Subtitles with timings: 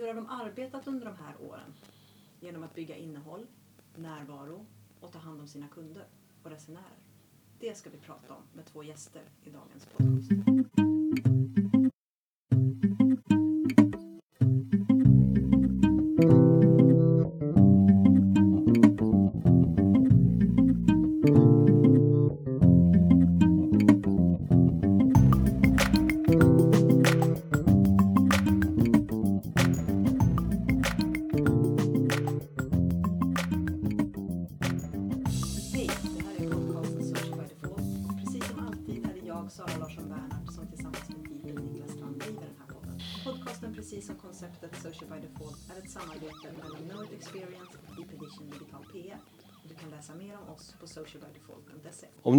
[0.00, 1.74] hur har de arbetat under de här åren?
[2.40, 3.46] Genom att bygga innehåll,
[3.96, 4.66] närvaro
[5.00, 6.04] och ta hand om sina kunder
[6.42, 6.98] och resenärer.
[7.58, 10.79] Det ska vi prata om med två gäster i dagens podcast.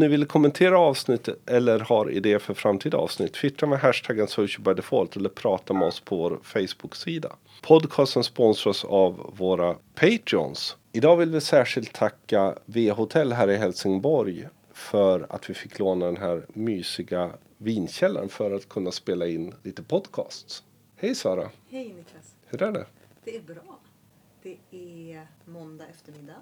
[0.01, 4.73] Ni vill kommentera avsnittet eller har idéer för framtida avsnitt, twittra med hashtaggen social by
[4.73, 7.35] default eller prata med oss på vår Facebook-sida.
[7.61, 10.77] Podcasten sponsras av våra Patreons.
[10.91, 16.17] Idag vill vi särskilt tacka V-hotell här i Helsingborg för att vi fick låna den
[16.17, 20.63] här mysiga vinkällaren för att kunna spela in lite podcasts.
[20.95, 21.49] Hej Sara!
[21.69, 22.35] Hej Niklas!
[22.45, 22.85] Hur är det?
[23.23, 23.79] Det är bra.
[24.43, 26.41] Det är måndag eftermiddag.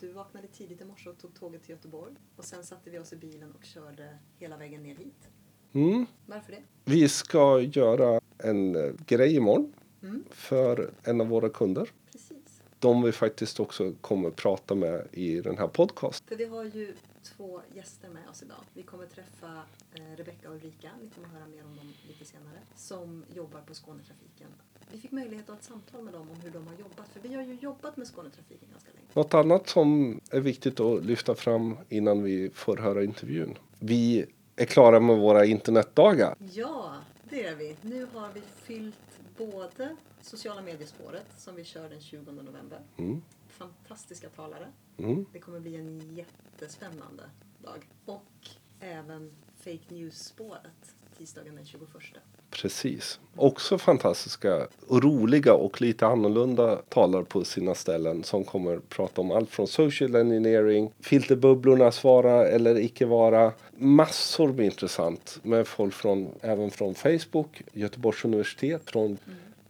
[0.00, 2.14] Du vaknade tidigt i morse och tog tåget till Göteborg.
[2.36, 5.28] Och sen satte vi oss i bilen och körde hela vägen ner hit.
[5.72, 6.06] Mm.
[6.26, 6.62] Varför det?
[6.84, 10.24] Vi ska göra en eh, grej imorgon Mm.
[10.30, 11.90] för en av våra kunder.
[12.12, 12.62] Precis.
[12.78, 16.28] De vi faktiskt också kommer prata med i den här podcasten.
[16.28, 18.64] För vi har ju två gäster med oss idag.
[18.74, 19.62] Vi kommer träffa
[19.94, 23.74] eh, Rebecca och Ulrika, ni kommer höra mer om dem lite senare, som jobbar på
[23.74, 24.48] Skånetrafiken.
[24.92, 27.20] Vi fick möjlighet att ha ett samtal med dem om hur de har jobbat, för
[27.20, 29.06] vi har ju jobbat med Skånetrafiken ganska länge.
[29.14, 33.58] Något annat som är viktigt att lyfta fram innan vi får höra intervjun.
[33.78, 36.36] Vi är klara med våra internetdagar.
[36.52, 36.94] Ja,
[37.28, 37.76] det är vi.
[37.82, 42.80] Nu har vi fyllt både sociala mediespåret som vi kör den 20 november.
[42.96, 43.22] Mm.
[43.48, 44.66] Fantastiska talare.
[44.98, 45.26] Mm.
[45.32, 47.22] Det kommer bli en jättespännande
[47.58, 47.88] dag.
[48.04, 48.48] Och
[48.80, 51.88] även fake news-spåret tisdagen den 21.
[52.50, 53.20] Precis.
[53.36, 59.30] Också fantastiska och roliga och lite annorlunda talare på sina ställen som kommer prata om
[59.30, 63.52] allt från social engineering, filterbubblornas vara eller icke vara.
[63.76, 69.18] Massor med intressant med folk från, även från Facebook, Göteborgs universitet, från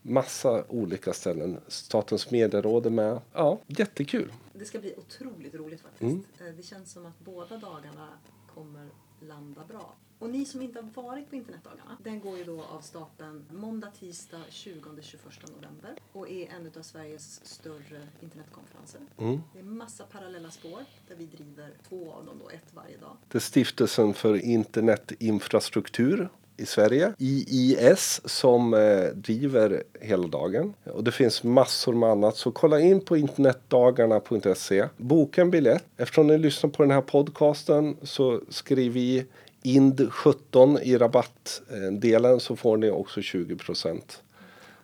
[0.03, 1.57] massa olika ställen.
[1.69, 3.21] Statens medieråd är med.
[3.35, 4.33] Ja, jättekul.
[4.60, 6.03] Det ska bli otroligt roligt faktiskt.
[6.03, 6.25] Mm.
[6.38, 8.09] Eh, Det känns som att båda dagarna
[8.54, 8.88] kommer
[9.21, 9.94] landa bra.
[10.19, 13.91] Och ni som inte har varit på internetdagarna, den går ju då av stapeln måndag,
[13.91, 19.00] tisdag 20-21 november och är en av Sveriges större internetkonferenser.
[19.19, 19.41] Mm.
[19.53, 23.16] Det är massa parallella spår där vi driver två av dem då, ett varje dag.
[23.28, 26.28] Det är Stiftelsen för internetinfrastruktur
[26.60, 30.75] i Sverige, IIS, som eh, driver hela dagen.
[30.84, 32.37] Och det finns massor med annat.
[32.37, 34.88] Så kolla in på internetdagarna.se.
[34.97, 35.84] Boka en biljett.
[35.97, 39.26] Eftersom ni lyssnar på den här podcasten så skriv i
[39.62, 44.22] IND17 i rabattdelen så får ni också 20 procent.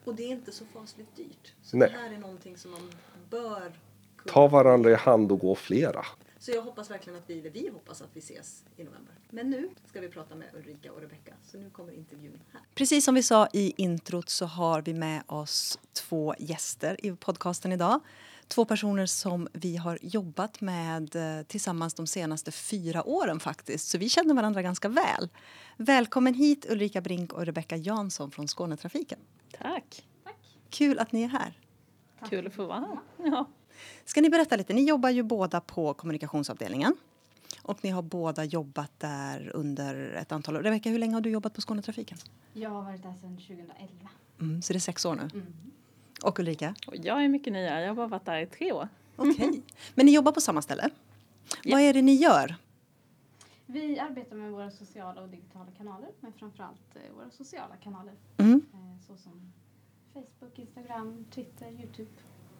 [0.04, 1.52] Och det är inte så fasligt dyrt.
[1.62, 1.88] Så Nej.
[1.88, 2.90] det här är någonting som man
[3.30, 3.72] bör
[4.16, 6.04] kunna Ta varandra i hand och gå flera.
[6.46, 9.14] Så jag hoppas verkligen att vi, eller vi hoppas att vi ses i november.
[9.30, 11.34] Men nu ska vi prata med Ulrika och Rebecca.
[11.44, 12.62] Så nu kommer intervjun här.
[12.74, 17.72] Precis som vi sa i introt så har vi med oss två gäster i podcasten
[17.72, 18.00] idag.
[18.48, 23.88] Två personer som vi har jobbat med eh, tillsammans de senaste fyra åren faktiskt.
[23.88, 25.28] Så vi känner varandra ganska väl.
[25.76, 29.18] Välkommen hit Ulrika Brink och Rebecca Jansson från Skånetrafiken.
[29.60, 30.06] Tack.
[30.70, 31.60] Kul att ni är här.
[32.30, 32.98] Kul att få vara här.
[33.30, 33.46] Ja.
[34.04, 34.72] Ska ni berätta lite?
[34.72, 36.96] Ni jobbar ju båda på kommunikationsavdelningen.
[37.62, 40.60] Och ni har båda jobbat där under ett antal år.
[40.60, 42.18] Rebecka, hur länge har du jobbat på Skånetrafiken?
[42.52, 43.68] Jag har varit där sedan 2011.
[44.40, 45.22] Mm, så det är sex år nu.
[45.22, 45.46] Mm.
[46.22, 46.74] Och Ulrika?
[46.92, 47.80] Jag är mycket nyare.
[47.80, 48.88] Jag har bara varit där i tre år.
[49.16, 49.62] Okej.
[49.94, 50.90] Men ni jobbar på samma ställe.
[51.64, 51.76] Ja.
[51.76, 52.56] Vad är det ni gör?
[53.66, 58.14] Vi arbetar med våra sociala och digitala kanaler, men framförallt eh, våra sociala kanaler.
[58.36, 58.66] Mm.
[58.72, 59.52] Eh, såsom
[60.12, 62.10] Facebook, Instagram, Twitter, Youtube.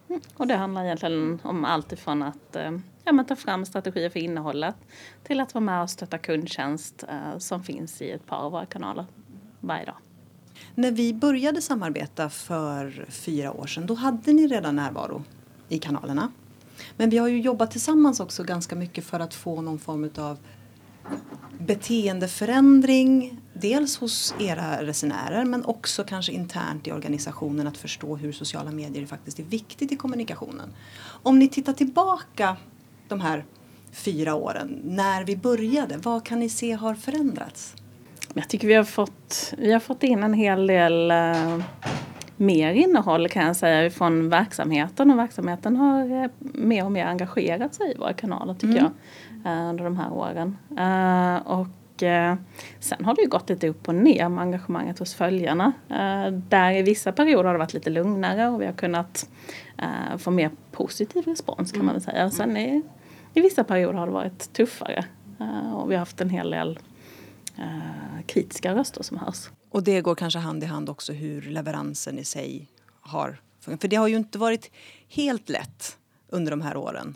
[0.09, 0.21] Mm.
[0.37, 4.21] Och det handlar egentligen om allt ifrån att eh, ja, men ta fram strategier för
[4.21, 4.77] innehållet
[5.25, 8.67] till att vara med och stötta kundtjänst eh, som finns i ett par av våra
[8.67, 9.07] kanaler
[9.61, 9.97] varje dag.
[10.75, 15.23] När vi började samarbeta för fyra år sedan, då hade ni redan närvaro
[15.69, 16.33] i kanalerna.
[16.97, 20.39] Men vi har ju jobbat tillsammans också ganska mycket för att få någon form av
[21.59, 23.39] beteendeförändring.
[23.53, 29.07] Dels hos era resenärer men också kanske internt i organisationen att förstå hur sociala medier
[29.07, 30.69] faktiskt är viktigt i kommunikationen.
[31.23, 32.57] Om ni tittar tillbaka
[33.09, 33.45] de här
[33.93, 37.75] fyra åren, när vi började, vad kan ni se har förändrats?
[38.35, 41.59] Jag tycker vi har fått, vi har fått in en hel del eh,
[42.37, 47.75] mer innehåll kan jag säga från verksamheten och verksamheten har eh, mer och mer engagerat
[47.75, 48.83] sig i våra kanaler tycker Mm.
[48.83, 48.93] jag
[49.47, 50.57] Eh, under de här åren.
[50.79, 52.37] Eh, och eh,
[52.81, 55.73] sen har det ju gått lite upp och ner med engagemanget hos följarna.
[56.49, 59.29] Där i vissa perioder har det varit lite lugnare och vi har kunnat
[60.19, 62.31] få mer positiv respons kan man väl säga.
[62.31, 62.83] Sen i,
[63.35, 65.05] i vissa perioder har det varit tuffare
[65.75, 66.79] och vi har haft en hel del
[68.27, 69.51] kritiska röster som hörs.
[69.71, 72.69] Och det går kanske hand i hand också hur leveransen i sig
[73.01, 73.81] har fungerat.
[73.81, 74.71] För det har ju inte varit
[75.09, 75.99] helt lätt
[76.29, 77.15] under de här åren.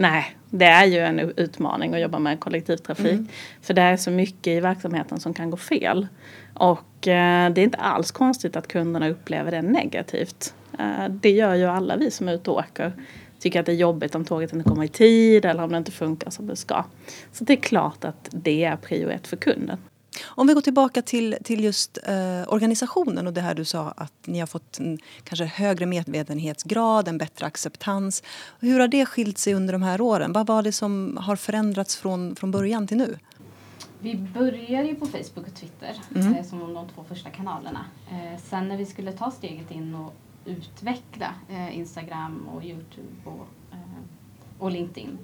[0.00, 3.20] Nej, det är ju en utmaning att jobba med kollektivtrafik.
[3.62, 6.06] För det är så mycket i verksamheten som kan gå fel.
[6.54, 10.54] Och eh, det är inte alls konstigt att kunderna upplever det negativt.
[10.78, 12.92] Eh, det gör ju alla vi som är ute och åker.
[13.40, 15.92] Tycker att det är jobbigt om tåget inte kommer i tid eller om det inte
[15.92, 16.84] funkar som det ska.
[17.32, 19.78] Så det är klart att det är prio ett för kunden.
[20.24, 24.12] Om vi går tillbaka till, till just eh, organisationen och det här du sa att
[24.24, 28.22] ni har fått en kanske högre medvetenhetsgrad, en bättre acceptans.
[28.60, 30.32] Hur har det skilt sig under de här åren?
[30.32, 33.18] Vad var det som har förändrats från, från början till nu?
[34.02, 36.34] Vi började ju på Facebook och Twitter Mm.
[36.34, 37.84] eh, som de två första kanalerna.
[38.10, 40.12] Eh, sen när vi skulle ta steget in och
[40.44, 43.78] utveckla eh, Instagram och Youtube och, eh,
[44.58, 45.18] och LinkedIn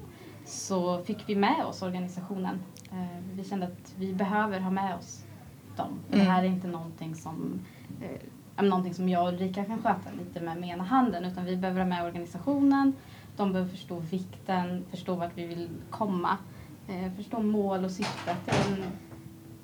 [0.46, 2.58] så fick vi med oss organisationen.
[2.96, 5.25] Eh, vi kände att vi behöver ha med oss
[5.76, 5.98] dem.
[6.08, 6.19] Mm.
[6.19, 7.60] Det här är inte någonting som,
[8.00, 11.56] eh, någonting som jag och Ulrika kan sköta lite med, med ena handen utan vi
[11.56, 12.93] behöver ha med organisationen.
[13.37, 16.37] De behöver förstå vikten, förstå vart vi vill komma,
[16.88, 18.37] eh, förstå mål och syftet.
[18.44, 18.84] Det är, en,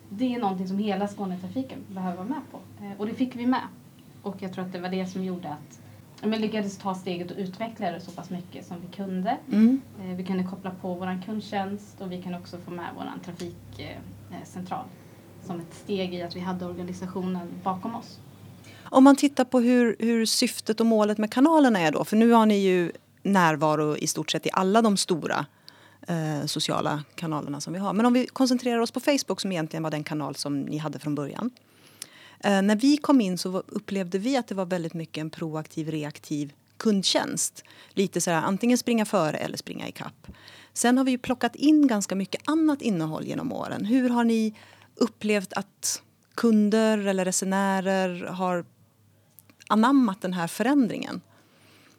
[0.08, 2.85] det är någonting som hela Skånetrafiken behöver vara med på.
[2.85, 3.67] Eh, och det fick vi med.
[4.23, 5.81] Och jag tror att det var det som gjorde att
[6.28, 9.38] men lyckades ta steget och utveckla det så pass mycket som vi kunde.
[9.52, 9.80] Mm.
[10.00, 14.84] Eh, Vi kunde koppla på vår kundtjänst och vi kan också få med vår trafikcentral
[15.46, 18.19] som ett steg i att vi hade organisationen bakom oss.
[18.84, 22.04] Om man tittar på hur, hur syftet och målet med kanalerna är då.
[22.04, 22.92] För nu har ni ju
[23.22, 25.46] närvaro i stort sett i alla de stora
[26.08, 27.92] eh, sociala kanalerna som vi har.
[27.92, 30.98] Men om vi koncentrerar oss på Facebook som egentligen var den kanal som ni hade
[30.98, 31.50] från början.
[32.42, 35.90] Eh, när vi kom in så upplevde vi att det var väldigt mycket en proaktiv,
[35.90, 37.64] reaktiv kundtjänst.
[37.90, 40.26] Lite så här, antingen springa före eller springa ikapp.
[40.72, 43.84] Sen har vi ju plockat in ganska mycket annat innehåll genom åren.
[43.84, 44.54] Hur har ni
[44.94, 46.02] upplevt att
[46.34, 48.64] kunder eller resenärer har
[49.68, 51.20] anammat den här förändringen?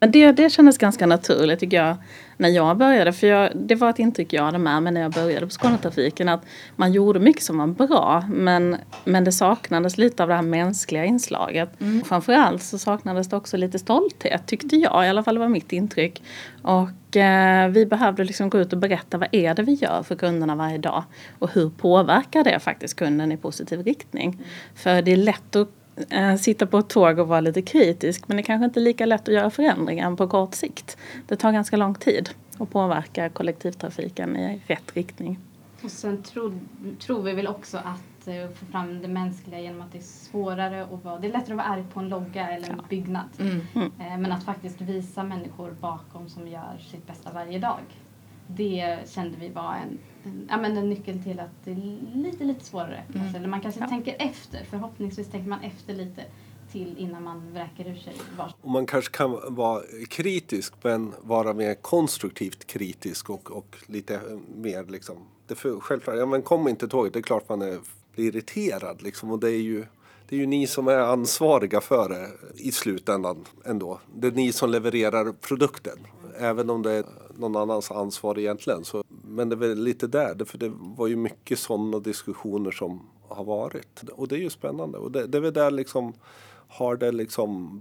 [0.03, 1.95] Men det, det kändes ganska naturligt tycker jag
[2.37, 3.13] när jag började.
[3.13, 6.29] För jag, det var ett intryck jag hade med mig när jag började på Skånetrafiken.
[6.29, 6.45] Att
[6.75, 11.05] man gjorde mycket som var bra men, men det saknades lite av det här mänskliga
[11.05, 11.81] inslaget.
[11.81, 12.03] Mm.
[12.03, 15.05] Framförallt så saknades det också lite stolthet tyckte jag.
[15.05, 16.23] I alla fall var mitt intryck.
[16.61, 20.15] Och eh, vi behövde liksom gå ut och berätta vad är det vi gör för
[20.15, 21.03] kunderna varje dag.
[21.39, 24.41] Och hur påverkar det faktiskt kunden i positiv riktning.
[24.75, 25.69] För det är lätt att
[26.09, 29.05] eh, sitta på ett tåg och vara lite kritisk men det kanske inte är lika
[29.05, 30.97] lätt att göra förändringar på kort sikt.
[31.27, 32.29] Det tar ganska lång tid
[32.59, 35.39] att påverka kollektivtrafiken i rätt riktning.
[35.83, 36.59] Och sen tror,
[36.99, 40.83] tror vi väl också att eh, få fram det mänskliga genom att det är svårare
[40.83, 43.25] att vara, det är lättare att vara arg på en logga eller en byggnad.
[43.39, 47.79] Eh, Men att faktiskt visa människor bakom som gör sitt bästa varje dag.
[48.47, 49.97] Det kände vi var en,
[50.49, 53.03] ja, men en nyckel till att det är lite, lite svårare.
[53.13, 53.37] Kanske.
[53.37, 53.87] Eller man kanske Ja.
[53.87, 56.25] tänker efter, förhoppningsvis tänker man efter lite
[56.71, 61.53] till innan man vräker ur sig var Och man kanske kan vara kritisk men vara
[61.53, 64.19] mer konstruktivt kritisk och, och lite
[64.55, 65.17] mer liksom.
[65.47, 67.77] Det för, självklart, ja men kom inte tåget, det är klart man är,
[68.15, 69.85] blir irriterad liksom och det är ju
[70.29, 73.99] det är ju ni som är ansvariga för det i slutändan ändå.
[74.15, 75.97] Det är ni som levererar produkten.
[76.39, 77.05] Även om det är
[77.37, 78.85] någon annans ansvar egentligen.
[78.85, 83.01] Så, men det är väl lite där, för det var ju mycket sådana diskussioner som
[83.27, 84.01] har varit.
[84.11, 84.97] Och det är ju spännande.
[84.97, 86.13] Och det, det är väl där liksom
[86.73, 87.79] har det liksom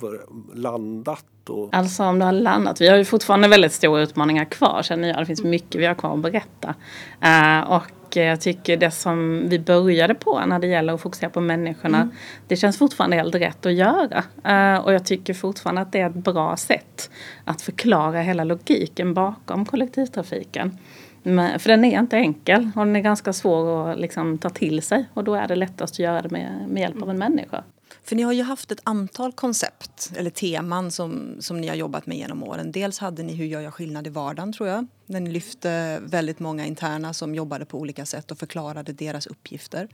[0.55, 2.81] landat och Alltså om det har landat.
[2.81, 5.19] Vi har ju fortfarande väldigt stora utmaningar kvar känner jag.
[5.19, 6.75] Det finns mycket vi har kvar att berätta.
[7.21, 11.41] Eh, och jag tycker det som vi började på när det gäller att fokusera på
[11.41, 12.11] människorna.
[12.49, 14.25] Det känns fortfarande helt rätt att göra.
[14.45, 17.11] Eh, och jag tycker fortfarande att det är ett bra sätt
[17.45, 20.79] att förklara hela logiken bakom kollektivtrafiken.
[21.23, 24.83] Men, för den är inte enkel och den är ganska svår att liksom, ta till
[24.83, 25.09] sig.
[25.15, 27.65] Och då är det lättast att göra det med, med hjälp av en människa.
[28.05, 32.07] För ni har ju haft ett antal koncept eller teman som, som ni har jobbat
[32.07, 32.73] med genom åren.
[32.73, 34.87] Dels hade ni Hur gör jag skillnad i vardagen tror jag.
[35.07, 39.89] Där ni lyfte väldigt många interna som jobbade på olika sätt och förklarade deras uppgifter.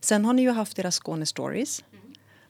[0.00, 1.84] Sen har ni ju haft era Skåne Stories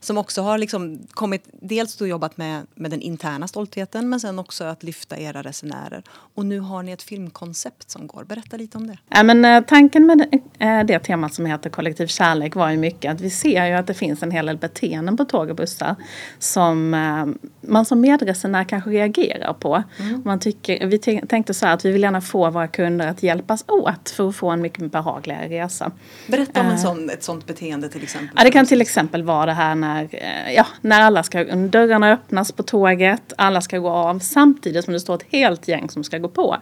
[0.00, 4.38] som också har liksom kommit, dels då jobbat med, med den interna stoltheten men sen
[4.38, 6.02] också att lyfta era resenärer.
[6.34, 8.24] Och nu har ni ett filmkoncept som går.
[8.24, 8.98] Berätta lite om det.
[9.08, 12.76] Ja, men, eh, tanken med det, eh, det temat som heter kollektiv kärlek var ju
[12.76, 15.56] mycket att vi ser ju att det finns en hel del beteenden på tåg och
[15.56, 15.96] bussar
[16.38, 19.82] som eh, man som medresenär kanske reagerar på.
[20.00, 20.22] Mm.
[20.24, 23.64] Man tycker, vi tänkte så här att vi vill gärna få våra kunder att hjälpas
[23.68, 25.92] åt för att få en mycket behagligare resa.
[26.26, 28.34] Berätta om en sån, ett sånt beteende till exempel.
[28.36, 32.12] Ja, det kan till exempel vara det här när, eh, ja, när alla ska, dörrarna
[32.12, 36.04] öppnas på tåget, alla ska gå av samtidigt som det står ett helt gäng som
[36.04, 36.56] ska gå på.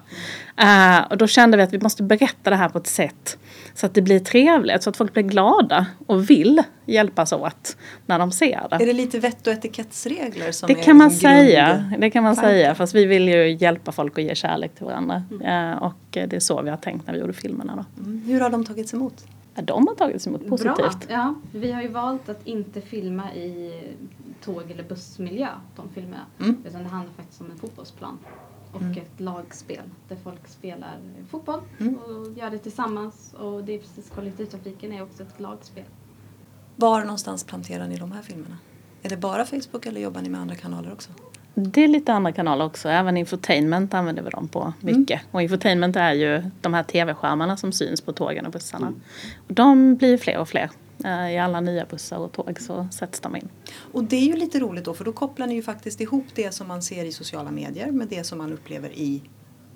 [0.57, 3.39] Eh, och då kände vi att vi måste berätta det här på ett sätt
[3.75, 8.19] så att det blir trevligt, så att folk blir glada och vill hjälpas åt när
[8.19, 8.77] de ser det.
[8.77, 11.93] Är det lite vett och etikettsregler som Det är kan man liksom säga.
[11.99, 12.51] Det kan man tanken?
[12.51, 12.75] säga.
[12.75, 15.25] Fast vi vill ju hjälpa folk och ge kärlek till varandra.
[15.31, 15.73] Mm.
[15.73, 17.77] Eh, och det är så vi har tänkt när vi gjorde filmerna.
[17.77, 18.03] Då.
[18.03, 18.23] Mm.
[18.27, 19.25] Hur har de tagits emot?
[19.57, 20.77] Ja, De har tagits emot positivt.
[20.77, 20.91] Bra.
[21.09, 23.73] Ja, vi har ju valt att inte filma i
[24.45, 26.27] tåg eller bussmiljö, de filmerna.
[26.41, 26.57] Mm.
[26.67, 28.19] Utan det handlar faktiskt om en fotbollsplan
[28.73, 28.93] och Mm.
[28.99, 30.99] ett lagspel där folk spelar
[31.31, 31.95] fotboll Mm.
[31.97, 33.35] och gör det tillsammans.
[33.39, 35.85] Och det är precis kollektivtrafiken är också ett lagspel.
[36.77, 38.59] Var någonstans planterar ni de här filmerna?
[39.03, 41.11] Är det bara Facebook eller jobbar ni med andra kanaler också?
[41.59, 42.89] Det är lite andra kanaler också.
[42.89, 45.21] Även infotainment använder vi dem på mycket.
[45.31, 48.93] Och infotainment är ju de här tv-skärmarna som syns på tågen och bussarna.
[49.49, 50.71] Och de blir fler och fler.
[51.05, 53.49] Eh, I alla nya bussar och tåg så sätts de in.
[53.93, 56.55] Och det är ju lite roligt då för då kopplar ni ju faktiskt ihop det
[56.55, 59.23] som man ser i sociala medier med det som man upplever i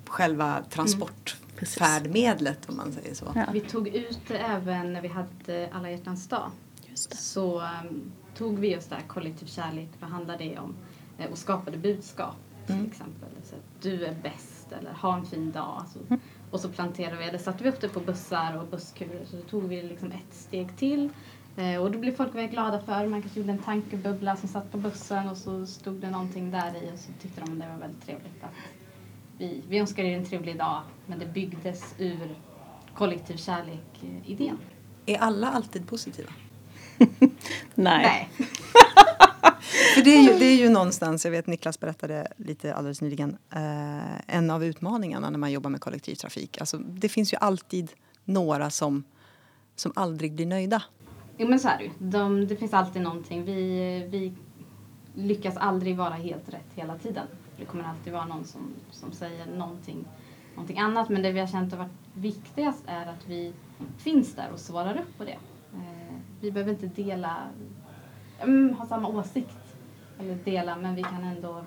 [0.07, 3.25] själva transportfärdmedlet om man säger så.
[3.35, 3.45] Ja.
[3.53, 6.51] Vi tog ut även när vi hade alla hjärtans dag.
[6.89, 7.17] Just det.
[7.17, 10.75] Så um, tog vi just det här kollektiv kärlek, vad handlar det om?
[11.25, 12.35] Eh, och skapade budskap
[12.65, 12.87] till Mm.
[12.87, 13.29] exempel.
[13.43, 15.83] Så att du är bäst eller ha en fin dag.
[15.93, 16.19] Så, Mm.
[16.51, 19.25] Och så planterade vi, eller satte vi upp det på bussar och busskurer.
[19.25, 21.09] Så tog vi liksom ett steg till.
[21.57, 23.07] Eh, och då blev folk väldigt glada för.
[23.07, 26.75] Man kanske gjorde en tankebubbla som satt på bussen och så stod det någonting där
[26.83, 28.49] i och så tyckte de det var väldigt trevligt att
[29.37, 32.35] vi, vi önskar er en trevlig dag men det byggdes ur
[32.95, 34.57] kollektiv kärlek-idén.
[35.05, 36.29] Är alla alltid positiva?
[37.75, 38.29] Nej.
[40.01, 43.37] För det är, ju, det är ju någonstans, jag vet Niklas berättade lite alldeles nyligen,
[43.49, 46.57] eh, en av utmaningarna när man jobbar med kollektivtrafik.
[46.59, 47.91] Alltså, det finns ju alltid
[48.25, 49.03] några som,
[49.75, 50.83] som aldrig blir nöjda.
[51.37, 51.89] Jo men så är det ju.
[51.99, 53.45] De, det finns alltid någonting.
[53.45, 53.59] Vi,
[54.09, 54.33] vi
[55.13, 57.27] lyckas aldrig vara helt rätt hela tiden.
[57.57, 60.05] Det kommer alltid vara någon som, som säger någonting,
[60.55, 61.09] någonting annat.
[61.09, 63.53] Men det vi har känt har varit viktigast är att vi
[63.97, 65.37] finns där och svarar upp på det.
[65.73, 67.37] Eh, vi behöver inte dela,
[68.39, 69.60] mm, ha samma åsikt
[70.21, 71.63] eller dela men vi kan ändå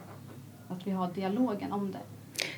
[0.68, 2.13] att vi har dialogen om det.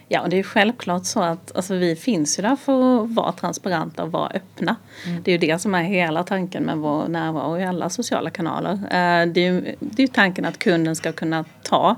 [0.09, 3.33] Ja, och det är självklart så att alltså, vi finns ju där för att vara
[3.33, 4.77] transparenta och vara öppna.
[5.23, 8.73] Det är ju det som är hela tanken med vår närvaro i alla sociala kanaler.
[8.73, 11.97] Eh, Det är ju det är ju tanken att kunden ska kunna ta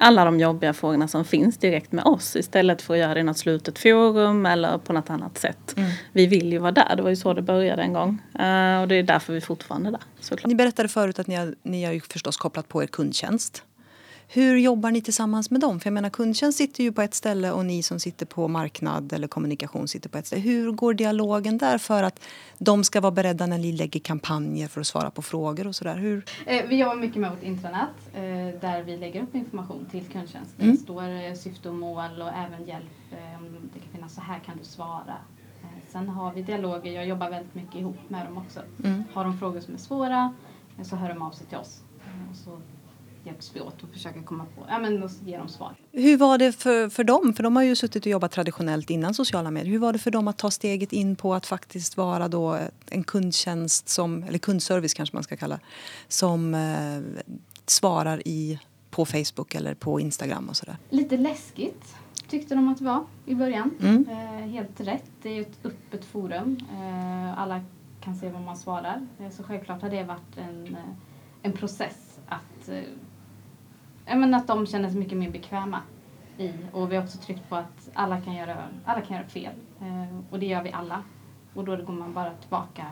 [0.00, 3.22] alla de jobbiga frågorna som finns direkt med oss istället för att göra det i
[3.22, 5.74] något slutet forum eller på något annat sätt.
[6.12, 8.18] Vi vill ju vara där, det var ju så det började en gång.
[8.34, 10.46] Eh, Och det är därför vi fortfarande är där, såklart.
[10.46, 13.62] Ni berättade förut att ni har, ni har ju förstås kopplat på er kundtjänst.
[14.30, 15.80] Hur jobbar ni tillsammans med dem?
[15.80, 19.12] För jag menar kundtjänst sitter ju på ett ställe och ni som sitter på marknad
[19.12, 20.42] eller kommunikation sitter på ett ställe.
[20.42, 22.20] Hur går dialogen där för att
[22.58, 25.96] de ska vara beredda när ni lägger kampanjer för att svara på frågor och sådär?
[25.96, 26.24] Hur?
[26.46, 28.20] Eh, vi jobbar mycket med vårt intranät eh,
[28.60, 30.58] där vi lägger upp information till kundtjänst.
[30.58, 30.72] Mm.
[30.72, 32.84] det står eh, syfte och mål och även hjälp
[33.38, 35.16] om det kan finnas så här kan du svara.
[35.88, 38.60] Sen har vi dialoger, jag jobbar väldigt mycket ihop med dem också.
[38.84, 39.04] Mm.
[39.12, 40.34] Har de frågor som är svåra
[40.82, 41.82] så hör de av sig till oss.
[42.30, 42.58] Och så
[43.28, 45.74] hjälps vi åt och försöker komma på, ja men och ge dem svar.
[45.92, 47.32] Hur var det för, för dem?
[47.32, 49.72] För de har ju suttit och jobbat traditionellt innan sociala medier.
[49.72, 52.58] Hur var det för dem att ta steget in på att faktiskt vara då
[52.90, 55.60] en kundtjänst som, eller kundservice kanske man ska kalla,
[56.08, 57.24] som eh,
[57.66, 58.58] svarar i,
[58.90, 60.76] på Facebook eller på Instagram och sådär?
[60.90, 61.94] Lite läskigt
[62.28, 63.70] tyckte de att det var i början.
[63.80, 64.08] Mm.
[64.08, 65.10] Eh, helt rätt.
[65.22, 66.60] Det är ju ett öppet forum.
[66.72, 67.60] Eh, alla
[68.00, 69.06] kan se vad man svarar.
[69.20, 70.80] Eh, så självklart har det varit en, eh,
[71.42, 72.82] en process att, eh,
[74.16, 75.80] men att de känner sig mycket mer bekväma
[76.38, 76.52] i.
[76.72, 79.52] Och vi har också tryckt på att alla kan göra, alla kan göra fel.
[79.80, 81.02] Eh, och det gör vi alla.
[81.54, 82.86] Och då går man bara tillbaka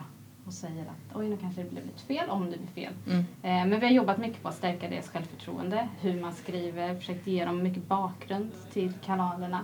[0.46, 2.92] och säger att oj nu kanske det blev lite fel om det blir fel.
[3.06, 3.18] Mm.
[3.18, 7.26] Eh, Men vi har jobbat mycket på att stärka deras självförtroende, hur man skriver, försökt
[7.26, 9.60] ge dem mycket bakgrund till kanalerna,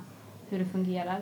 [0.48, 1.20] hur det fungerar.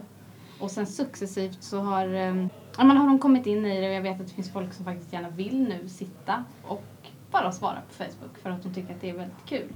[0.61, 2.47] Och sen successivt så har, eh,
[2.79, 4.73] ja, men har de kommit in i det och jag vet att det finns folk
[4.73, 6.85] som faktiskt gärna vill nu sitta och
[7.31, 9.69] bara svara på Facebook för att de tycker att det är väldigt kul.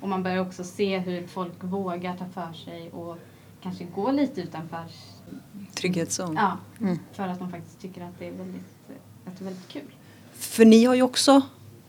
[0.00, 3.18] Och man börjar också se hur folk vågar ta för sig och
[3.62, 4.84] kanske gå lite utanför
[5.74, 6.34] Trygghetszon.
[6.34, 6.98] Ja, Mm.
[7.12, 8.62] för att de faktiskt tycker att det är väldigt,
[9.26, 9.82] att det är väldigt kul.
[10.32, 11.40] För ni har ju också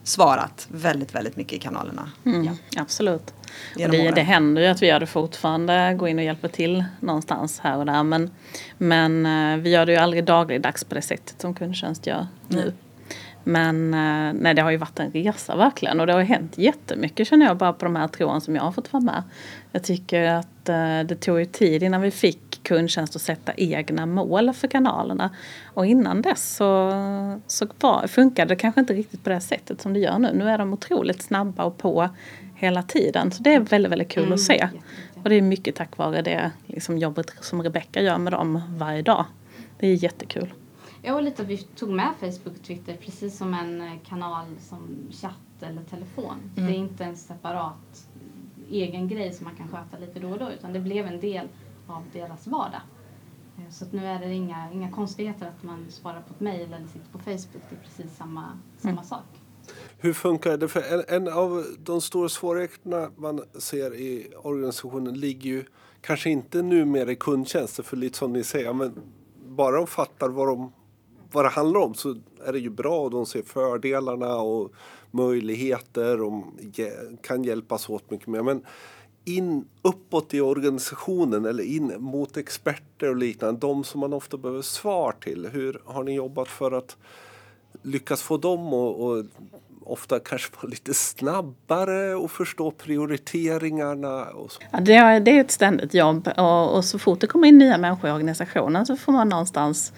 [0.03, 2.11] svarat väldigt, väldigt mycket i kanalerna.
[2.25, 2.81] Mm, Ja.
[2.81, 3.33] Absolut.
[3.75, 4.15] Och det, åren.
[4.15, 7.77] det händer ju att vi gör det fortfarande, går in och hjälper till någonstans här
[7.77, 8.03] och där.
[8.03, 8.31] Men,
[8.77, 12.73] men eh, vi gör det ju aldrig dagligdags på det sättet som kundtjänst gör nu.
[13.49, 17.27] Men eh, nej, det har ju varit en resa verkligen och det har hänt jättemycket
[17.27, 19.23] känner jag bara på de här tre åren som jag har fått vara med.
[19.71, 24.05] Jag tycker att eh, det tog ju tid innan vi fick kundtjänst att sätta egna
[24.05, 25.29] mål för kanalerna.
[25.65, 26.91] Och innan dess så,
[27.47, 30.31] så var, funkade det kanske inte riktigt på det sättet som det gör nu.
[30.33, 32.09] Nu är de otroligt snabba och på
[32.55, 33.31] hela tiden.
[33.31, 34.69] Så det är väldigt, väldigt kul att se.
[35.23, 39.01] Och det är mycket tack vare det liksom, jobbet som Rebecka gör med dem varje
[39.01, 39.25] dag.
[39.79, 40.53] Det är jättekul.
[41.01, 44.45] Ja, och lite att vi tog med Facebook och Twitter precis som en eh, kanal
[44.59, 46.35] som chatt eller telefon.
[46.55, 48.07] Det är inte en separat
[48.69, 51.47] egen grej som man kan sköta lite då och då utan det blev en del
[51.87, 52.81] av deras vardag.
[53.57, 56.73] Eh, Så att nu är det inga, inga konstigheter att man svarar på ett mejl
[56.73, 57.63] eller sitter på Facebook.
[57.69, 58.45] Det är precis samma,
[58.77, 59.25] samma sak.
[59.97, 60.67] Hur funkar det?
[60.67, 65.65] För en, en av de stora svårigheterna man ser i organisationen ligger ju
[66.01, 68.93] kanske inte numera i kundtjänster för lite som ni säger, men
[69.47, 70.71] bara de fattar vad, de,
[71.31, 74.73] vad det handlar om så är det ju bra och de ser fördelarna och
[75.11, 76.43] möjligheter och
[77.21, 78.41] kan hjälpas åt mycket mer.
[78.41, 78.65] Men
[79.25, 84.61] in uppåt i organisationen eller in mot experter och liknande, de som man ofta behöver
[84.61, 85.47] svar till.
[85.51, 86.97] Hur har ni jobbat för att
[87.81, 89.25] lyckas få dem och, och
[89.85, 94.25] ofta kanske vara lite snabbare och förstå prioriteringarna.
[94.25, 94.61] Och så.
[94.71, 97.57] Ja, det, är, det är ett ständigt jobb och, och så fort det kommer in
[97.57, 99.93] nya människor i organisationen så får man någonstans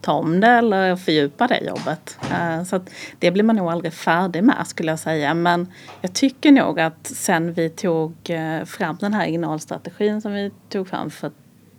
[0.00, 2.18] ta om det eller fördjupa det jobbet.
[2.30, 5.34] Eh, så att det blir man nog aldrig färdig med skulle jag säga.
[5.34, 10.50] Men jag tycker nog att sen vi tog eh, fram den här innehållsstrategin som vi
[10.68, 11.30] tog fram för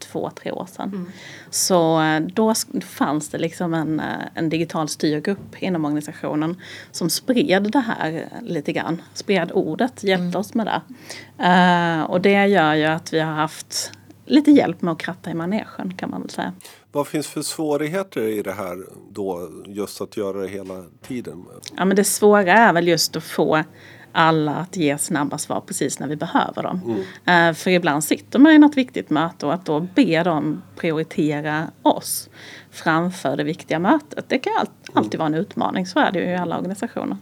[0.02, 1.12] två, tre år sedan.
[1.50, 2.54] Så eh, då
[2.86, 8.74] fanns det liksom en, eh, en digital styrgrupp inom organisationen som spred det här lite
[8.74, 9.02] grann.
[9.14, 10.82] Spred ordet, hjälpte oss med det.
[11.44, 13.92] Eh, och det gör ju att vi har haft
[14.26, 16.54] lite hjälp med att kratta i manegen kan man väl säga.
[16.92, 18.78] Vad finns för svårigheter i det här
[19.12, 21.46] då, just att göra det hela tiden?
[21.78, 23.64] Ja, men det svåra är väl just att få
[24.12, 27.04] alla att ge snabba svar precis när vi behöver dem.
[27.26, 31.68] Eh, för ibland sitter man i något viktigt möte och att då be dem prioritera
[31.82, 32.30] oss
[32.72, 34.26] framför det viktiga mötet.
[34.30, 37.18] Det kan all- alltid vara en utmaning, så är det ju i alla organisationer.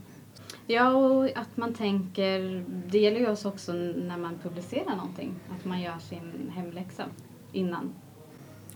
[0.67, 5.65] Ja, och att man tänker, det gäller ju oss också när man publicerar någonting, att
[5.65, 7.03] man gör sin hemläxa
[7.51, 7.93] innan.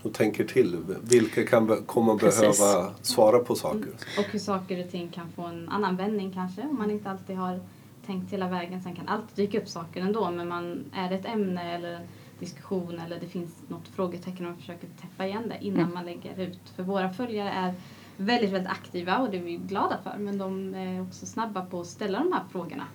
[0.04, 2.60] Och tänker till, vilka kan be- kommer Precis.
[2.60, 3.90] behöva svara på saker?
[4.18, 7.36] Och hur saker och ting kan få en annan vändning kanske, om man inte alltid
[7.36, 7.60] har
[8.06, 8.84] tänkt hela vägen.
[8.84, 12.08] Sen kan alltid dyka upp saker ändå, men man, är det ett ämne eller en
[12.40, 16.40] diskussion eller det finns något frågetecken och man försöker täppa igen det innan man lägger
[16.40, 16.60] ut.
[16.76, 17.74] För våra följare är
[18.18, 21.82] väldigt, väldigt aktiva och det är vi glada för, men de är också snabba på
[21.82, 22.88] att ställa de här frågorna.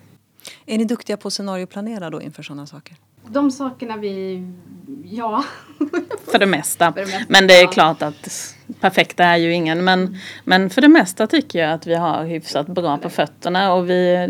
[0.67, 2.97] Är ni duktiga på scenarioplanera då inför sådana saker?
[3.31, 4.47] De sakerna vi,
[5.05, 5.45] ja,
[6.33, 6.93] För det mesta.
[6.93, 9.85] För det mesta, Men det är klart att perfekta är ju ingen.
[9.85, 13.73] Men, men för det mesta tycker jag att vi har hyfsat bra på fötterna.
[13.73, 14.29] Och vi,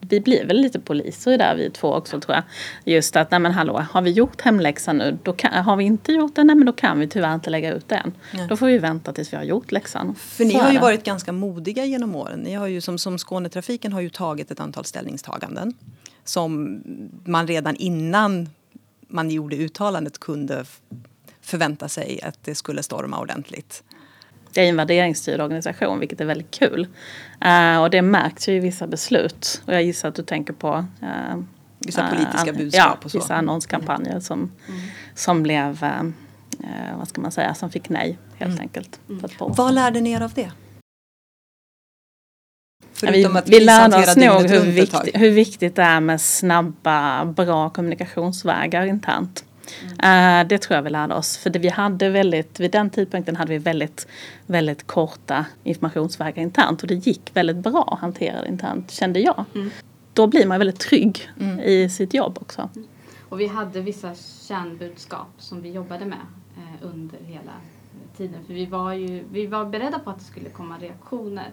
[0.00, 2.44] vi blir väl lite poliser där vi två också tror jag.
[2.94, 5.18] Just att, nej men hallå, har vi gjort hemläxan nu?
[5.22, 7.72] Då kan, har vi inte gjort den, nej men då kan vi tyvärr inte lägga
[7.72, 8.12] ut den.
[8.34, 8.46] Nej.
[8.48, 10.14] Då får vi vänta tills vi har gjort läxan.
[10.14, 10.80] För ni har ju det.
[10.80, 12.40] varit ganska modiga genom åren.
[12.40, 15.74] Ni har ju som, som Skånetrafiken har ju tagit ett antal ställningstaganden
[16.24, 16.82] som
[17.24, 18.48] man redan innan
[19.08, 20.64] man gjorde uttalandet kunde
[21.40, 23.82] förvänta sig att det skulle storma ordentligt.
[24.52, 26.86] Det är en värderingsstyrd organisation vilket är väldigt kul.
[27.40, 29.62] Eh, och det märks ju i vissa beslut.
[29.66, 31.36] Och jag gissar att du tänker på eh,
[31.86, 33.18] Vissa eh, politiska budskap ja, och så.
[33.18, 34.52] vissa annonskampanjer som,
[35.14, 36.00] som blev, eh,
[36.60, 39.00] eh, vad ska man säga, som fick nej helt enkelt.
[39.24, 40.50] Ett par år Vad lärde ni er av det?
[43.02, 46.20] Ja, vi, Förutom att vi lärde oss nog hur, viktigt, hur viktigt det är med
[46.20, 49.44] snabba, bra kommunikationsvägar internt.
[50.02, 51.36] Eh, det tror jag vi lärde oss.
[51.36, 54.06] För det, vi hade väldigt, vid den tidpunkten hade vi väldigt,
[54.46, 56.82] väldigt korta informationsvägar internt.
[56.82, 59.44] Och det gick väldigt bra att hantera det internt, kände jag.
[60.12, 61.30] Då blir man väldigt trygg
[61.64, 62.68] i sitt jobb också.
[63.28, 64.14] Och vi hade vissa
[64.48, 66.18] kärnbudskap som vi jobbade med
[66.56, 67.52] eh, under hela
[68.16, 68.44] tiden.
[68.46, 71.50] För vi var ju vi var beredda på att det skulle komma reaktioner.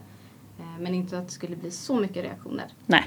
[0.60, 2.67] Eh, men inte att det skulle bli så mycket reaktioner.
[2.86, 3.06] Nej.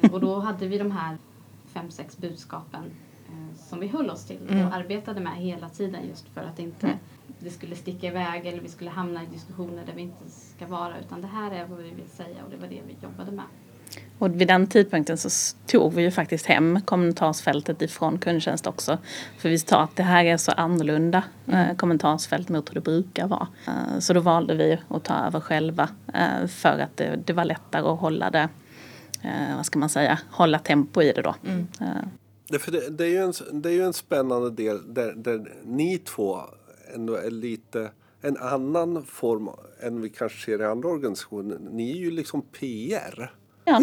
[0.00, 1.18] Eh, och då hade vi de här
[1.66, 2.84] fem, sex budskapen
[3.28, 6.98] eh, som vi höll oss till och arbetade med hela tiden just för att inte
[7.38, 10.98] det skulle sticka iväg eller vi skulle hamna i diskussioner där vi inte ska vara.
[11.00, 13.44] Utan det här är vad vi vill säga och det var det vi jobbade med.
[14.18, 18.98] Och vid den tidpunkten så tog vi ju faktiskt hem kommentarsfältet ifrån kundtjänst också.
[19.38, 23.26] För vi sa att det här är så annorlunda eh, kommentarsfält mot hur det brukar
[23.26, 23.48] vara.
[23.66, 27.44] Eh, så då valde vi att ta över själva eh, för att det, det var
[27.44, 28.48] lättare att hålla det,
[29.22, 31.34] eh, vad ska man säga, hålla tempo i det då.
[31.80, 31.86] Eh,
[32.50, 33.32] Det, för det, det, är ju en,
[33.62, 36.40] det är ju en spännande del där, där ni två
[36.94, 39.48] ändå är lite en annan form
[39.80, 41.58] än vi kanske ser i andra organisationer.
[41.70, 43.32] Ni är ju liksom PR.
[43.68, 43.80] Ja.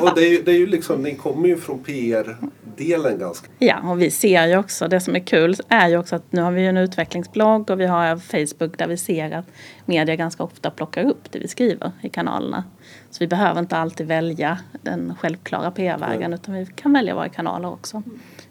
[0.00, 3.48] Och det är, ju, det är ju liksom, ni kommer ju från PR-delen ganska.
[3.58, 6.42] Ja, och vi ser ju också, det som är kul är ju också att nu
[6.42, 9.46] har vi ju en utvecklingsblogg och vi har Facebook där vi ser att
[9.84, 12.64] media ganska ofta plockar upp det vi skriver i kanalerna.
[13.10, 17.68] Så vi behöver inte alltid välja den självklara PR-vägen utan vi kan välja våra kanaler
[17.72, 18.02] också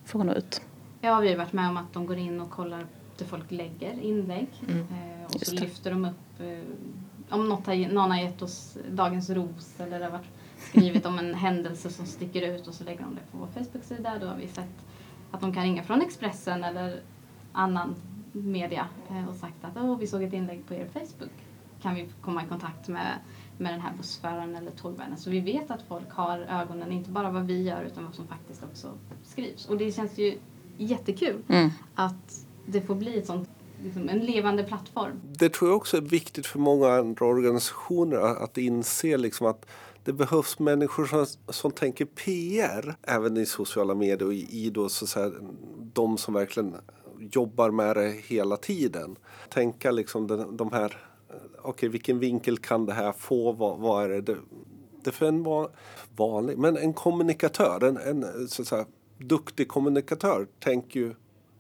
[0.05, 0.61] för att nå ut.
[1.01, 2.85] Ja, vi har varit med om att de går in och kollar
[3.17, 4.47] där folk lägger inlägg.
[4.61, 4.85] Eh, och Mm.
[5.33, 5.61] Just så det.
[5.61, 10.05] lyfter de upp eh, om något har, någon har gett oss dagens ros eller det
[10.05, 10.27] har varit
[10.77, 14.17] skrivit om en händelse som sticker ut och så lägger de det på vår Facebook-sida.
[14.21, 14.85] Då har vi sett
[15.31, 17.01] att de kan ringa från Expressen eller
[17.51, 17.95] annan
[18.31, 21.31] media eh, och sagt att Åh, vi såg ett inlägg på er Facebook.
[21.81, 23.13] Kan vi komma i kontakt med,
[23.57, 25.17] med den här bussföraren eller tågvärden?
[25.17, 28.27] Så vi vet att folk har ögonen, inte bara vad vi gör utan vad som
[28.27, 28.87] faktiskt också
[29.23, 29.65] skrivs.
[29.65, 30.37] Och det känns ju
[30.77, 31.69] jättekul Mm.
[31.95, 33.49] att det får bli ett sånt,
[33.83, 35.21] liksom, en levande plattform.
[35.23, 39.65] Det tror jag också är viktigt för många andra organisationer att, att inse liksom att
[40.07, 44.89] det behövs människor som, som tänker PR även i sociala medier och i, i då
[44.89, 45.33] så att
[45.93, 46.75] de som verkligen
[47.19, 49.15] jobbar med det hela tiden.
[49.49, 54.03] Tänka liksom den, de här, okej okej vilken vinkel kan det här få, vad, vad
[54.03, 54.21] är det?
[54.21, 54.37] det
[55.03, 55.67] det är för en van,
[56.15, 61.15] vanlig, men en kommunikatör, en, en så att duktig kommunikatör tänker ju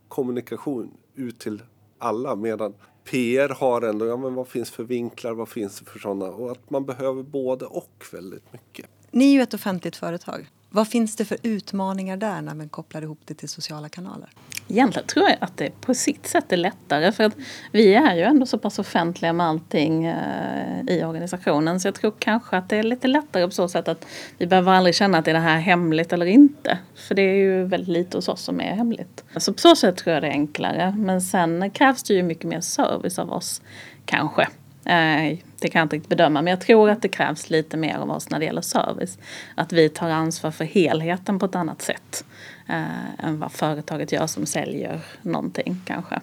[0.07, 1.61] kommunikation ut till
[1.97, 2.73] alla medan
[3.09, 6.51] PR har ändå, ja men vad finns för vinklar, vad finns det för sådana och
[6.51, 8.85] att man behöver både och väldigt mycket.
[9.11, 10.49] Ni är ju ett offentligt företag.
[10.69, 14.29] Vad finns det för utmaningar där när man kopplar ihop det till sociala kanaler?
[14.69, 17.33] Egentligen tror jag att det på sitt sätt är lättare för att
[17.71, 22.13] vi är ju ändå så pass offentliga med allting eh, i organisationen så jag tror
[22.19, 24.05] kanske att det är lite lättare på så sätt att
[24.37, 26.77] vi behöver aldrig känna att är det här hemligt eller inte.
[26.95, 29.23] För det är ju väldigt lite hos oss som är hemligt.
[29.37, 30.93] Så på så sätt tror jag det är enklare.
[30.97, 33.61] Men sen krävs det ju mycket mer service av oss
[34.05, 34.47] kanske.
[34.85, 37.97] Eh, det kan jag inte riktigt bedöma men jag tror att det krävs lite mer
[37.97, 39.17] av oss när det gäller service.
[39.55, 42.25] Att vi tar ansvar för helheten på ett annat sätt
[42.69, 46.21] eh, än vad företaget gör som säljer någonting kanske.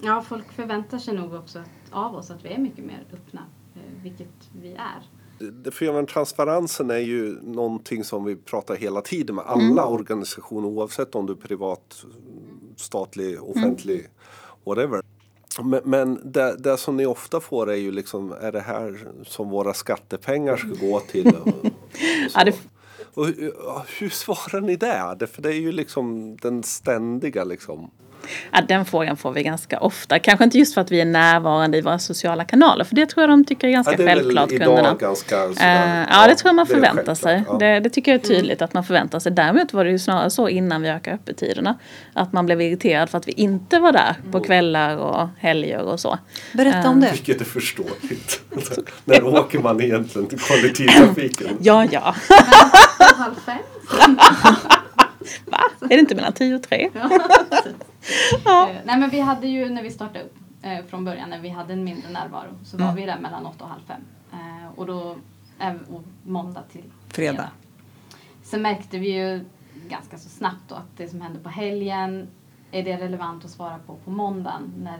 [0.00, 3.40] Ja, folk förväntar sig nog också att, av oss att vi är mycket mer öppna,
[3.74, 4.28] eh, vilket
[4.62, 5.02] vi är.
[5.52, 9.82] Det- För ja, men transparensen är ju någonting som vi pratar hela tiden med alla
[9.82, 9.94] Mm.
[9.94, 12.04] organisationer oavsett om du är privat,
[12.76, 14.08] statlig, offentlig,
[14.64, 15.02] whatever.
[15.62, 19.50] Men, men det, det som ni ofta får är ju liksom, är det här som
[19.50, 21.26] våra skattepengar ska gå till?
[21.44, 21.54] Och, och
[22.30, 22.38] så.
[22.38, 22.58] Ja, det-
[23.14, 23.52] och hur,
[23.98, 25.16] hur svarar ni det?
[25.18, 25.26] det?
[25.26, 27.90] För det är ju liksom den ständiga liksom.
[28.52, 30.18] Ja, den frågan får vi ganska ofta.
[30.18, 33.22] Kanske inte just för att vi är närvarande i våra sociala kanaler för det tror
[33.22, 34.94] jag de tycker är ganska Ja, det är väl självklart idag kunderna.
[34.94, 37.42] ganska Eh, sådär, ja, det tror jag man förväntar sig.
[37.46, 37.56] ja.
[37.58, 39.32] Det, det tycker jag är tydligt att man förväntar sig.
[39.32, 41.78] Däremot var det ju snarare så innan vi ökade öppettiderna.
[42.14, 46.00] Att man blev irriterad för att vi inte var där på kvällar och helger och
[46.00, 46.18] så.
[46.52, 47.10] Berätta om det.
[47.12, 48.40] Vilket är förståeligt.
[49.04, 51.48] När åker man egentligen till kollektivtrafiken?
[51.60, 52.14] Ja, ja.
[52.98, 53.58] Halv fem?
[55.46, 55.58] Va?
[55.80, 56.90] Är det inte mellan tio och tre?
[58.46, 61.48] Eh, nej men vi hade ju när vi startade upp eh, från början när vi
[61.48, 64.00] hade en mindre närvaro så var vi där mellan åtta och halv fem.
[64.32, 65.16] Eh, och då
[65.88, 67.50] och måndag till Fredag.
[68.42, 69.44] Sen märkte vi ju
[69.88, 72.28] ganska så snabbt då att det som hände på helgen
[72.72, 74.98] är det relevant att svara på på måndagen när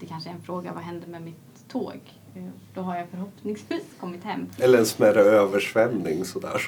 [0.00, 2.00] det kanske är en fråga vad hände med mitt tåg?
[2.34, 2.42] Eh,
[2.74, 4.46] Då har jag förhoppningsvis kommit hem.
[4.58, 6.62] Eller en smärre översvämning sådär.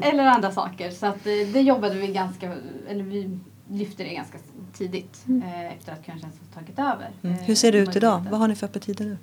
[0.00, 0.90] Eller andra saker.
[0.90, 2.54] Så att eh, det jobbade vi ganska,
[2.88, 3.38] eller vi
[3.70, 4.38] lyfte det ganska
[4.72, 7.10] tidigt eh, efter att kundtjänsten tagit över.
[7.22, 7.36] Mm.
[7.38, 8.24] Hur ser det ut idag?
[8.30, 9.18] Vad har ni för öppettider nu?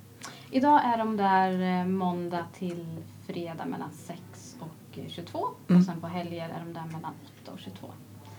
[0.52, 2.86] Idag är de där måndag till
[3.28, 4.19] fredag mellan 6
[4.60, 5.80] och eh, 22 Mm.
[5.82, 7.88] och sen på helger är de där mellan 8 och 22.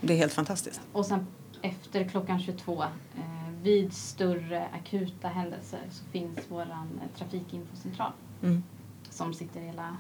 [0.00, 0.80] Det är helt fantastiskt.
[0.92, 1.26] Och sen
[1.62, 2.90] efter klockan 22 eh,
[3.62, 8.62] vid större akuta händelser så finns våran eh, trafikinfocentral Mm.
[9.10, 9.96] som sitter hela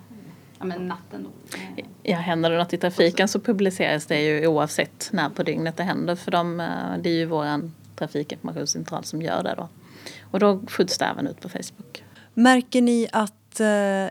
[0.58, 1.58] ja, men natten då.
[2.02, 5.82] Ja, händer det något i trafiken så publiceras det ju oavsett när på dygnet det
[5.82, 6.14] händer.
[6.16, 6.66] För de, eh,
[7.02, 9.68] det är ju våran trafikinformationscentral som gör det då.
[10.30, 12.04] Och då skjuts det även ut på Facebook.
[12.34, 14.06] Märker ni att eh,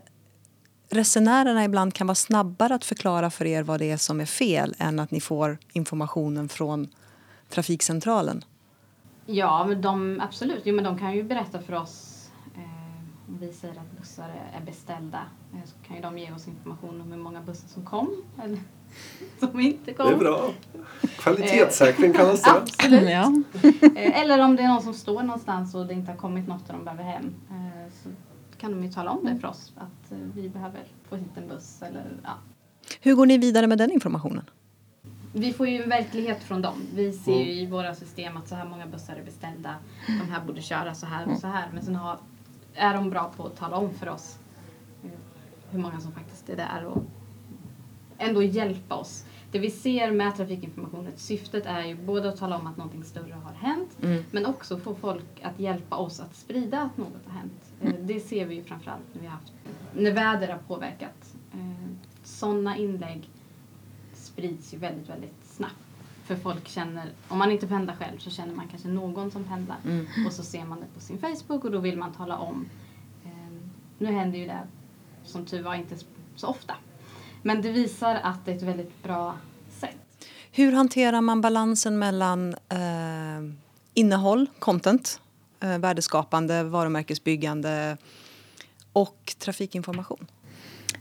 [0.89, 4.75] resenärerna ibland kan vara snabbare att förklara för er vad det är som är fel
[4.77, 6.87] än att ni får informationen från
[7.55, 8.41] trafikcentralen?
[9.25, 10.61] Ja, men de, absolut.
[10.65, 14.29] Jo, men de kan ju berätta för oss eh, Om vi säger att bussar
[14.61, 15.19] är beställda
[15.53, 18.59] eh, så kan ju de ge oss information om hur många bussar som kom eller
[19.39, 20.05] som inte kom.
[20.09, 20.49] Det är bra.
[21.17, 22.51] Kvalitetssäkring kallas det.
[22.51, 23.09] Absolut.
[23.09, 23.33] Ja.
[23.95, 26.69] Eh, Eller om det är någon som står någonstans och det inte har kommit något
[26.69, 27.33] och de behöver hem.
[27.49, 28.09] eh, Så
[28.57, 29.73] kan de ju tala om det för oss.
[29.77, 32.31] Att eh, vi behöver få hit en buss eller ja.
[33.01, 34.49] Hur går ni vidare med den informationen?
[35.37, 36.81] Vi får ju en verklighet från dem.
[36.93, 39.75] Vi ser ju i våra system att så här många bussar är beställda.
[40.07, 41.69] De här borde köra så här och så här.
[41.73, 42.17] Men sen har,
[42.73, 44.39] är de bra på att tala om för oss
[45.03, 45.09] eh,
[45.69, 47.03] hur många som faktiskt är där och
[48.17, 49.25] ändå hjälpa oss.
[49.51, 53.33] Det vi ser med trafikinformationen, syftet är ju både att tala om att någonting större
[53.33, 53.97] har hänt
[54.31, 57.73] men också få folk att hjälpa oss att sprida att något har hänt.
[57.81, 59.53] Eh, Det ser vi ju framförallt när vi har haft,
[59.95, 61.35] när väder har påverkat.
[62.23, 63.29] Sådana inlägg
[64.35, 65.75] sprids ju väldigt, väldigt snabbt.
[66.23, 69.77] För folk känner, om man inte pendlar själv så känner man kanske någon som pendlar.
[70.27, 72.65] Och så ser man det på sin Facebook och då vill man tala om.
[73.25, 73.31] Eh,
[73.97, 74.67] nu händer ju det
[75.23, 75.95] som tur var inte
[76.35, 76.75] så ofta.
[77.41, 79.35] Men det visar att det är ett väldigt bra
[79.69, 80.27] sätt.
[80.51, 83.57] Hur hanterar man balansen mellan eh,
[83.93, 85.21] innehåll, content,
[85.59, 87.97] eh, värdeskapande, varumärkesbyggande
[88.93, 90.27] och trafikinformation?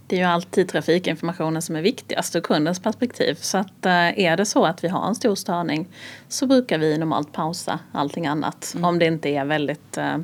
[0.07, 3.35] Det är ju alltid trafikinformationen som är viktigast ur kundens perspektiv.
[3.35, 5.89] Så att, eh, är det så att vi har en stor störning
[6.29, 8.77] så brukar vi normalt pausa allting annat.
[8.83, 10.17] Om det inte är väldigt, eh,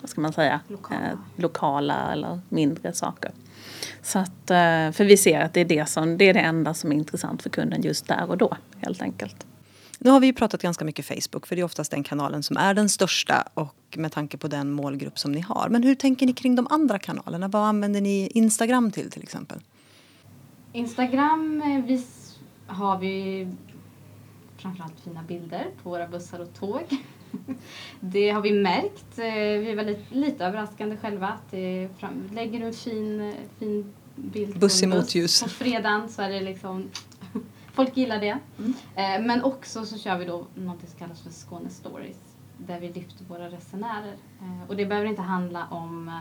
[0.00, 1.00] vad ska man säga, Lokala.
[1.00, 3.30] Eh, lokala eller mindre saker.
[4.02, 4.30] Så att,
[4.96, 7.42] för vi ser att det är det, som, det är det enda som är intressant
[7.42, 9.46] för kunden just där och då helt enkelt.
[9.98, 12.56] Nu har vi ju pratat ganska mycket Facebook för det är oftast den kanalen som
[12.56, 15.68] är den största och med tanke på den målgrupp som ni har.
[15.68, 17.48] Men hur tänker ni kring de andra kanalerna?
[17.48, 19.58] Vad använder ni Instagram till till exempel?
[20.72, 22.04] Instagram eh, vi
[22.66, 23.48] har vi
[24.56, 26.82] framförallt fina bilder på våra bussar och tåg.
[28.00, 29.18] Det har vi märkt.
[29.18, 29.24] Eh,
[29.60, 31.28] Vi är väldigt lite överraskande själva.
[31.28, 36.08] Att det fram, lägger du en fin, eh, fin bild Buss på buss på fredagen
[36.08, 36.90] så är det liksom
[37.74, 38.38] Folk gillar det.
[38.94, 42.16] Eh, Men också så kör vi då något som kallas för Skåne Stories.
[42.58, 44.14] Där vi lyfter våra resenärer.
[44.40, 46.14] Eh, Och det behöver inte handla om eh,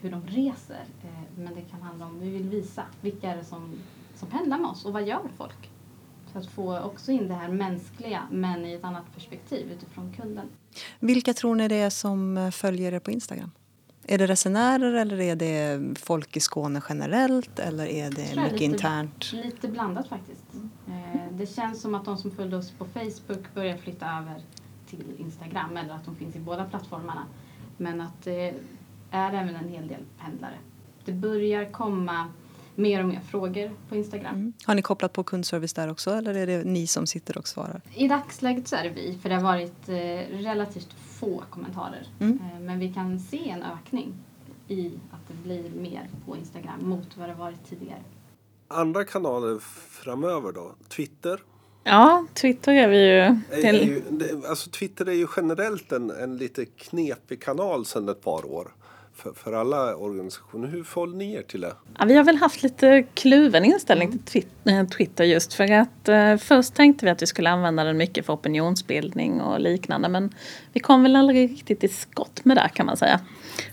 [0.00, 0.84] hur de reser.
[1.04, 3.70] eh, Men det kan handla om, vi vill visa vilka är det som,
[4.14, 5.70] som pendlar med oss och vad gör folk?
[6.32, 10.46] Så att få också in det här mänskliga men i ett annat perspektiv utifrån kunden.
[11.00, 13.50] Vilka tror ni det är som följer er på Instagram?
[14.08, 18.64] Är det resenärer eller är det folk i Skåne generellt eller är det mycket lite-
[18.64, 19.32] internt?
[19.32, 20.44] Lite blandat faktiskt.
[20.88, 24.42] Eh, Det känns som att de som följde oss på Facebook börjar flytta över
[24.86, 27.26] till Instagram eller att de finns i båda plattformarna.
[27.76, 28.54] Men att det
[29.10, 30.58] är även en hel del pendlare.
[31.04, 32.28] Det börjar komma
[32.74, 34.34] mer och mer frågor på Instagram.
[34.34, 34.52] Mm.
[34.64, 37.80] Har ni kopplat på kundservice där också eller är det ni som sitter och svarar?
[37.94, 39.94] I dagsläget så är det vi, för det har varit eh,
[40.42, 42.06] relativt få kommentarer.
[42.20, 42.40] Mm.
[42.40, 44.14] Eh, men vi kan se en ökning
[44.68, 48.02] i att det blir mer på Instagram mot vad det varit tidigare.
[48.68, 50.74] Andra kanaler framöver då?
[50.88, 51.40] Twitter?
[51.86, 54.02] Ja, Twitter är vi ju till.
[54.48, 58.68] alltså Twitter är ju generellt en, en lite knepig kanal sedan ett par år.
[59.14, 60.68] För, för alla organisationer.
[60.68, 61.72] Hur förhåller ni er till det?
[61.98, 66.08] Ja, vi har väl haft lite kluven inställning till Twit- eh, Twitter just för att
[66.08, 70.34] eh, först tänkte vi att vi skulle använda den mycket för opinionsbildning och liknande men
[70.72, 73.20] vi kom väl aldrig riktigt i skott med det kan man säga.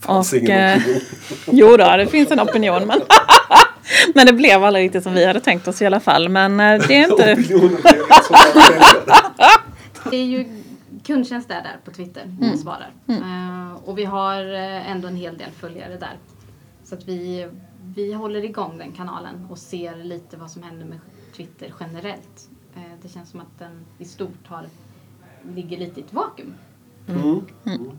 [0.01, 1.01] Fanns ingen eh, opinion.
[1.51, 2.99] jo då, det finns en opinion men,
[4.15, 6.29] men det blev aldrig riktigt som vi hade tänkt oss i alla fall.
[6.29, 7.35] Men eh, det är inte...
[10.09, 10.61] Det är ju
[11.03, 12.91] kundtjänst är där på Twitter och svarar.
[13.07, 16.17] Eh, och vi har eh, ändå en hel del följare där.
[16.83, 17.47] Så att vi,
[17.95, 20.99] vi håller igång den kanalen och ser lite vad som händer med
[21.35, 22.49] Twitter generellt.
[23.01, 24.65] Det känns som att den i stort har,
[25.55, 26.53] ligger lite i ett vakuum.
[27.07, 27.41] Mm.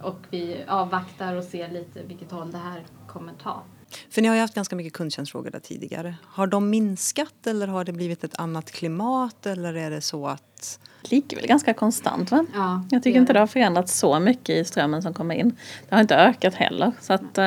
[0.02, 3.62] Och vi avvaktar och ser lite vilket håll det här kommer ta.
[4.10, 6.14] För ni har ju haft ganska mycket kundtjänstfrågor där tidigare.
[6.22, 10.78] Har de minskat eller har det blivit ett annat klimat eller är det så att
[11.02, 12.46] ligger väl ganska konstant va?
[12.54, 15.56] Ja, Jag tycker gör inte det har förändrats så mycket i strömmen som kommer in.
[15.88, 16.92] Det har inte ökat heller.
[17.00, 17.44] Så att, eh,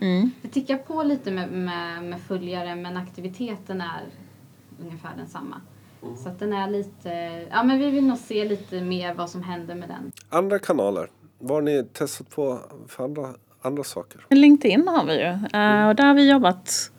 [0.00, 0.30] mm.
[0.42, 4.02] Det tickar på lite med, med, med följare men aktiviteten är
[4.80, 5.60] ungefär densamma.
[6.22, 7.10] Så att den är lite,
[7.50, 10.12] ja men vi vill nog se lite mer vad som händer med den.
[10.28, 11.10] Andra kanaler.
[11.38, 14.20] Vad har ni testat på för andra, andra saker?
[14.30, 15.28] LinkedIn har vi ju.
[15.28, 16.90] Eh, och där har vi jobbat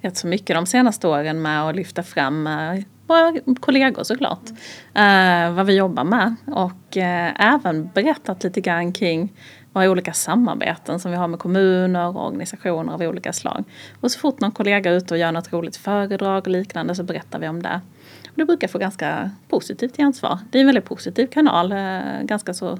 [0.00, 4.50] rätt så mycket de senaste åren med att lyfta fram eh, våra kollegor såklart.
[4.94, 6.34] Eh, vad vi jobbar med.
[6.46, 6.96] Och
[7.36, 9.32] även berättat lite grann kring
[9.72, 13.64] våra olika samarbeten som vi har med kommuner och organisationer av olika slag.
[14.00, 17.02] Och så fort någon kollega är ute och gör något roligt föredrag och liknande så
[17.02, 17.80] berättar vi om det.
[18.26, 20.38] Och det brukar få ganska positivt gensvar.
[20.50, 21.74] Det är en väldigt positiv kanal.
[22.22, 22.78] Ganska så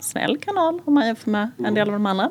[0.00, 2.30] snäll kanal om man jämför med en del av de andra.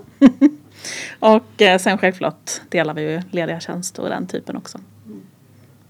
[1.20, 4.80] och eh, sen självklart delar vi ju lediga tjänster och den typen också.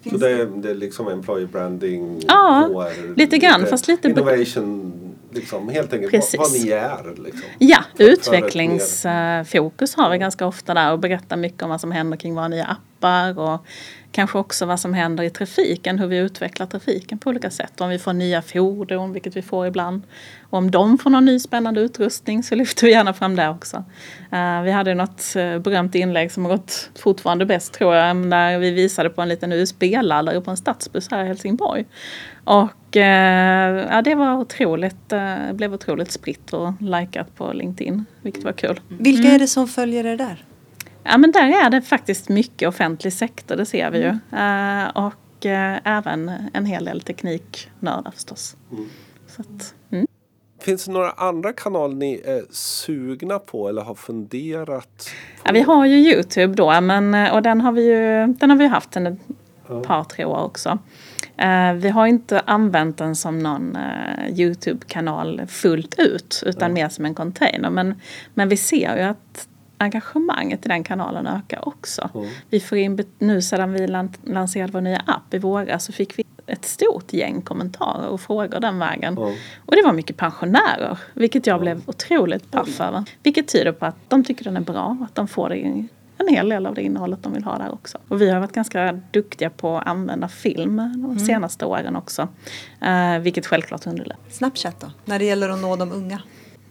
[0.09, 4.93] Så det är, det är liksom employer branding, Ja, HR, lite grann, fast lite- Innovation,
[5.31, 6.39] liksom, helt enkelt vad, Precis.
[6.39, 7.23] vad ni är.
[7.23, 7.41] Liksom.
[7.59, 12.35] Ja, utvecklingsfokus har vi ganska ofta där och berättar mycket om vad som händer kring
[12.35, 13.65] våra nya appar och
[14.11, 17.81] kanske också vad som händer i trafiken, hur vi utvecklar trafiken på olika sätt.
[17.81, 20.01] Om vi får nya fordon, vilket vi får ibland.
[20.49, 23.83] Och om de får någon ny spännande utrustning så lyfter vi gärna fram det också.
[24.31, 28.59] Eh, vi hade något eh, berömt inlägg som har gått fortfarande bäst tror jag, när
[28.59, 31.85] vi visade på en liten USB-laddare på en stadsbuss här i Helsingborg.
[32.43, 35.13] Och eh, ja, det var otroligt,
[35.51, 38.79] blev otroligt spritt och likat på LinkedIn, vilket var kul.
[38.87, 40.45] Vilka är det som följer er där?
[41.09, 44.07] Ja men där är det faktiskt mycket offentlig sektor, det ser vi ju.
[44.37, 48.55] Eh, och eh, även en hel del tekniknördar förstås.
[49.27, 50.07] Så att, mm.
[50.61, 55.11] Finns det några andra kanaler ni är sugna på eller har funderat
[55.43, 55.47] på?
[55.47, 58.57] ja, vi har ju Youtube då men, eh, och den har vi ju den har
[58.57, 59.19] vi haft sedan ett
[59.83, 60.79] par, tre år också.
[61.37, 67.05] Eh, vi har inte använt den som någon eh, Youtube-kanal fullt ut utan mer som
[67.05, 67.69] en container.
[67.69, 68.01] Men,
[68.33, 72.09] men vi ser ju att engagemanget i den kanalen ökar också.
[72.49, 76.19] Vi får in, nu sedan vi lan- lanserade vår nya app i våras så fick
[76.19, 79.17] vi ett stort gäng kommentarer och frågor den vägen.
[79.65, 83.03] Och det var mycket pensionärer, vilket jag blev otroligt paff över.
[83.23, 85.55] Vilket tyder på att de tycker den är bra, att de får det
[86.19, 87.97] en hel del av det innehållet de vill ha där också.
[88.07, 92.27] Och vi har varit ganska duktiga på att använda film de senaste åren också.
[92.81, 94.23] Eh, vilket självklart underlättar.
[94.31, 94.87] Snapchat då?
[95.05, 96.21] När det gäller att nå de unga?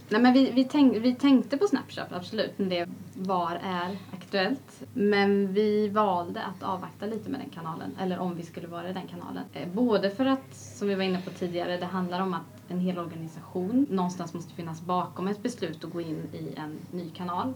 [0.09, 4.83] Nej, men vi, vi, tänk, vi tänkte på Snapchat, absolut, när det var är aktuellt.
[4.95, 8.92] Men vi valde att avvakta lite med den kanalen, eller om vi skulle vara i
[8.92, 9.45] den kanalen.
[9.53, 12.79] Eh, Både för att, som vi var inne på tidigare, det handlar om att en
[12.81, 17.53] hel organisation någonstans måste finnas bakom ett beslut att gå in i en ny kanal.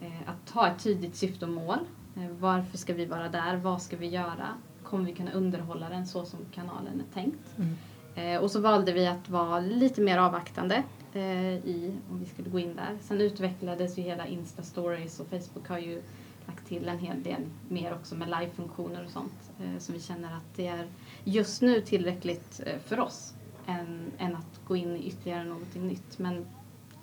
[0.00, 1.78] Eh, Att ha ett tydligt syfte och mål.
[2.16, 3.56] Eh, Varför ska vi vara där?
[3.56, 4.48] Vad ska vi göra?
[4.82, 7.56] Kommer vi kunna underhålla den så som kanalen är tänkt?
[8.14, 10.82] Eh, och så valde vi att vara lite mer avvaktande
[11.16, 12.98] Eh, i om vi skulle gå in där.
[13.00, 16.02] Sen utvecklades ju hela Insta-stories och Facebook har ju
[16.46, 19.50] lagt till en hel del mer också med live-funktioner och sånt.
[19.60, 20.86] Eh, så vi känner att det är
[21.24, 23.34] just nu tillräckligt eh, för oss
[23.66, 26.18] än, än att gå in i ytterligare någonting nytt.
[26.18, 26.46] Men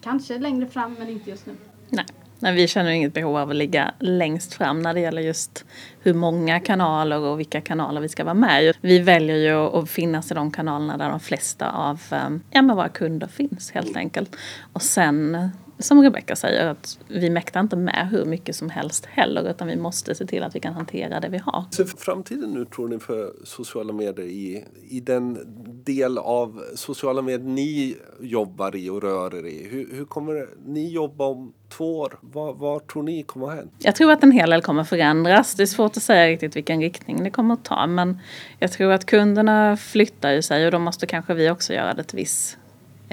[0.02, 1.56] kanske längre fram, men inte just nu.
[1.90, 2.06] Nej.
[2.44, 5.66] Nej, vi känner inget behov av att ligga längst fram när det gäller just
[6.02, 8.74] hur många kanaler och vilka kanaler vi ska vara med i.
[8.82, 12.90] Vi väljer ju att finnas i de kanalerna där de flesta av eh, ja, våra
[12.90, 14.36] kunder finns helt enkelt.
[14.74, 19.50] Och sen som Rebecka säger, att vi mäktar inte med hur mycket som helst heller
[19.50, 21.66] utan vi måste se till att vi kan hantera det vi har.
[21.86, 25.38] för framtiden nu tror ni för sociala medier i, i den
[25.84, 29.68] del av sociala medier ni jobbar i och rör er i?
[29.72, 32.20] Hur, hur kommer ni jobba om två år?
[32.22, 33.72] Vad, vad tror ni kommer att hända?
[33.80, 35.56] Jag tror att en hel del kommer förändras.
[35.56, 37.88] Det är svårt att säga riktigt vilken riktning det kommer att ta.
[37.88, 38.20] Men
[38.60, 42.04] jag tror att kunderna flyttar ju sig och då måste kanske vi också göra det
[42.04, 42.58] till viss,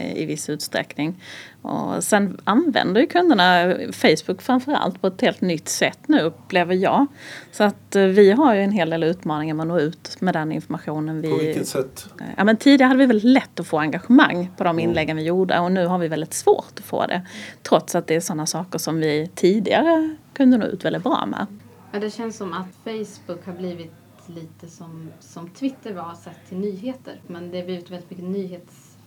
[0.00, 1.22] i viss utsträckning.
[1.62, 7.06] Och sen använder ju kunderna Facebook framförallt på ett helt nytt sätt nu upplever jag.
[7.52, 10.34] Så att eh, vi har ju en hel del utmaningar med att nå ut med
[10.34, 12.08] den informationen vi På vilket sätt?
[12.36, 15.58] Ja, men tidigare hade vi väldigt lätt att få engagemang på de inläggen vi gjorde
[15.58, 17.22] och nu har vi väldigt svårt att få det.
[17.62, 21.46] Trots att det är sådana saker som vi tidigare kunde nå ut väldigt bra med.
[21.92, 23.92] Ja, det känns som att Facebook har blivit
[24.26, 27.20] lite som, som Twitter var sett till nyheter.
[27.26, 28.24] Men det har blivit väldigt mycket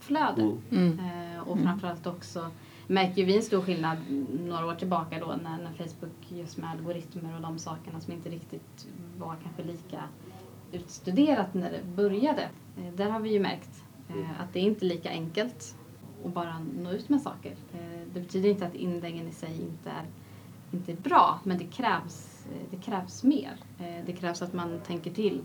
[0.10, 0.58] nyhetsflöde.
[0.72, 2.52] Eh, och framförallt också
[2.88, 3.98] märker vi en stor skillnad
[4.46, 8.30] några år tillbaka då när, när Facebook just med algoritmer och de sakerna som inte
[8.30, 8.88] riktigt
[9.18, 10.04] var kanske lika
[10.72, 12.50] utstuderat när det började.
[12.78, 15.76] Eh, där har vi ju märkt eh, att det är inte lika enkelt
[16.26, 17.52] att bara nå ut med saker.
[17.74, 20.06] Eh, det betyder inte att inläggen i sig inte är
[20.72, 23.58] inte är bra, men det krävs, eh, det krävs mer.
[23.80, 25.42] Eh, Det krävs att man tänker till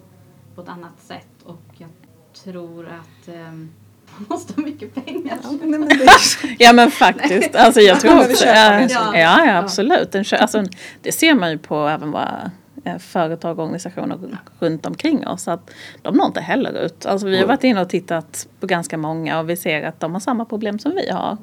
[0.55, 1.90] på ett annat sätt och jag
[2.33, 3.71] tror att ehm,
[4.16, 5.38] man måste ha mycket pengar.
[5.62, 5.88] Nej, men.
[6.59, 7.55] Ja men faktiskt.
[7.57, 10.14] Alltså jag tror också, ja, ja, ja absolut.
[10.14, 10.64] En kö- Alltså,
[11.03, 12.51] det ser man ju på även våra
[12.85, 14.18] eh, företag och organisationer
[14.61, 15.42] runt omkring oss.
[15.42, 15.71] Så att
[16.03, 17.07] de når inte heller ut.
[17.07, 20.12] Alltså, vi har varit inne och tittat på ganska många och vi ser att de
[20.12, 21.37] har samma problem som vi har.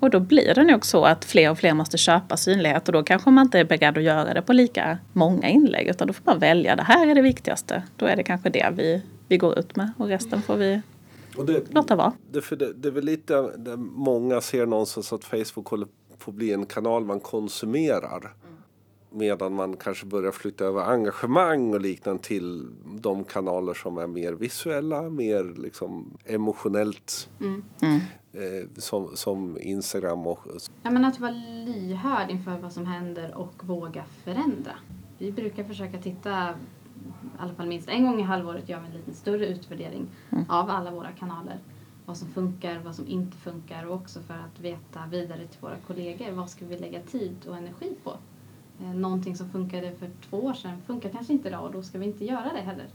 [0.00, 3.02] Och då blir det nog så att fler och fler måste köpa synlighet och då
[3.02, 6.22] kanske man inte är beredd att göra det på lika många inlägg utan då får
[6.24, 6.76] man välja.
[6.76, 7.82] Det här är det viktigaste.
[7.96, 10.80] Då är det kanske det vi, vi går ut med och resten får vi
[11.38, 12.12] Och det, låta vara.
[12.30, 15.86] det, för det, det är väl lite där många ser någonstans att Facebook håller
[16.18, 18.34] på att bli en kanal man konsumerar.
[19.10, 22.66] Medan man kanske börjar flytta över engagemang och liknande till
[23.00, 27.28] de kanaler som är mer visuella, mer liksom emotionellt.
[27.40, 27.62] Mm.
[28.32, 30.38] Eh, som, som Instagram och
[30.82, 31.30] Ja, men att vara
[31.66, 34.72] lyhörd inför vad som händer och våga förändra.
[35.18, 36.54] Vi brukar försöka titta,
[37.24, 40.06] i alla fall minst en gång i halvåret gör vi en lite större utvärdering
[40.48, 41.58] av alla våra kanaler.
[42.06, 45.76] Vad som funkar, vad som inte funkar och också för att veta vidare till våra
[45.86, 48.16] kollegor vad ska vi lägga tid och energi på.
[48.80, 51.98] Eh, Någonting som funkade för två år sedan funkar kanske inte idag och då ska
[51.98, 52.86] vi inte göra det heller.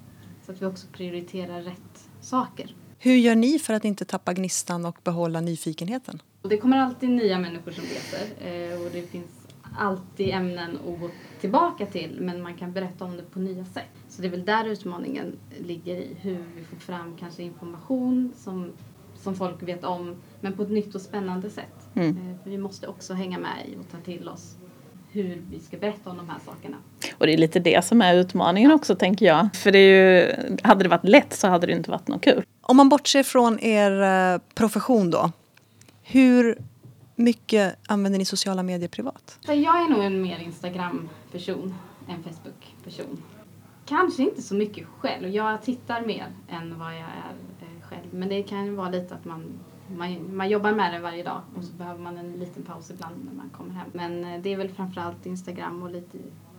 [0.45, 2.75] Så att vi också prioriterar rätt saker.
[2.99, 6.21] Hur gör ni för att inte tappa gnistan och behålla nyfikenheten?
[6.41, 9.42] Det kommer alltid nya människor som läser eh, och det finns
[9.77, 11.09] alltid ämnen att gå
[11.41, 13.89] tillbaka till men man kan berätta om det på nya sätt.
[14.09, 18.71] Så det är väl där utmaningen ligger i hur vi får fram kanske information som,
[19.15, 21.89] som folk vet om men på ett nytt och spännande sätt.
[21.95, 22.09] Mm.
[22.09, 24.55] Eh, För vi måste också hänga med i och ta till oss
[25.11, 26.77] hur vi ska berätta om de här sakerna.
[27.17, 29.47] Och det är lite det som är utmaningen också tänker jag.
[29.55, 32.43] För det är ju, hade det varit lätt så hade det inte varit något kul.
[32.61, 35.31] Om man bortser från er eh, profession då.
[36.03, 36.57] Hur
[37.23, 39.39] mycket använder ni sociala medier privat?
[39.45, 41.75] Jag är nog en mer Instagram-person
[42.09, 43.23] än Facebook-person.
[43.85, 45.29] Kanske inte så mycket själv.
[45.29, 48.13] Jag tittar mer än vad jag är eh, själv.
[48.13, 49.45] Men det kan ju vara lite att man,
[49.97, 53.25] man, man jobbar med det varje dag och så behöver man en liten paus ibland
[53.25, 53.89] när man kommer hem.
[53.93, 56.17] Men eh, det är väl framförallt Instagram och lite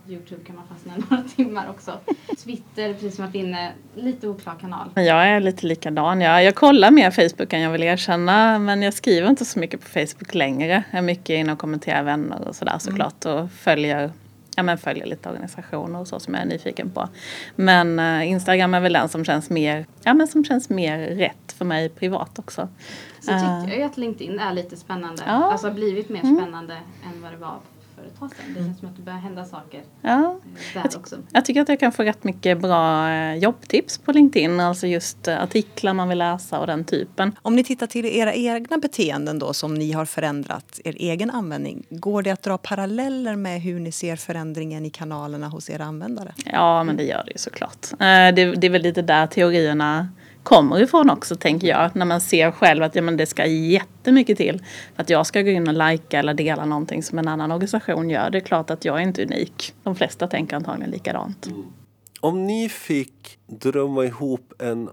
[0.08, 1.98] Youtube kan man fastna några timmar också.
[2.44, 4.88] Twitter, precis som varit inne, lite oklar kanal.
[4.94, 6.20] Jag är lite likadan.
[6.20, 8.58] Jag, jag kollar mer Facebook än jag vill erkänna.
[8.58, 10.82] Men jag skriver inte så mycket på Facebook längre.
[10.90, 13.24] Jag är mycket inne och kommenterar vänner och sådär såklart.
[13.24, 14.12] Och följer,
[14.56, 17.08] ja, men följer lite organisationer och så som jag är nyfiken på.
[17.56, 21.52] Men eh, Instagram är väl den som känns mer, ja, men som känns mer rätt
[21.58, 22.68] för mig privat också.
[23.20, 25.22] Så tycker jag ju att LinkedIn är lite spännande.
[25.26, 25.36] Ja.
[25.36, 25.42] Mm.
[25.42, 26.74] Alltså har blivit mer spännande
[27.04, 27.56] än vad det var
[28.04, 28.54] för ett tag sedan.
[28.54, 31.16] Det känns som att det börjar hända saker Ja, eh, där Jag också.
[31.32, 34.60] Jag tycker att jag kan få rätt mycket bra eh, jobbtips på LinkedIn.
[34.60, 37.36] Alltså just eh, artiklar man vill läsa och den typen.
[37.42, 41.86] Om ni tittar till era egna beteenden då som ni har förändrat, er egen användning.
[41.90, 46.32] Går det att dra paralleller med hur ni ser förändringen i kanalerna hos era användare?
[46.44, 47.86] Ja, men det gör det ju såklart.
[47.98, 50.08] Det, det är väl lite där teorierna
[50.44, 51.96] kommer ifrån också, tänker jag.
[51.96, 54.62] När man ser själv att ja, men det ska jättemycket till
[54.94, 58.10] för att jag ska gå in och likea eller dela någonting som en annan organisation
[58.10, 58.30] gör.
[58.30, 59.74] Det är klart att jag är inte unik.
[59.82, 61.48] De flesta tänker antagligen likadant.
[62.20, 64.88] Om ni fick drömma ihop en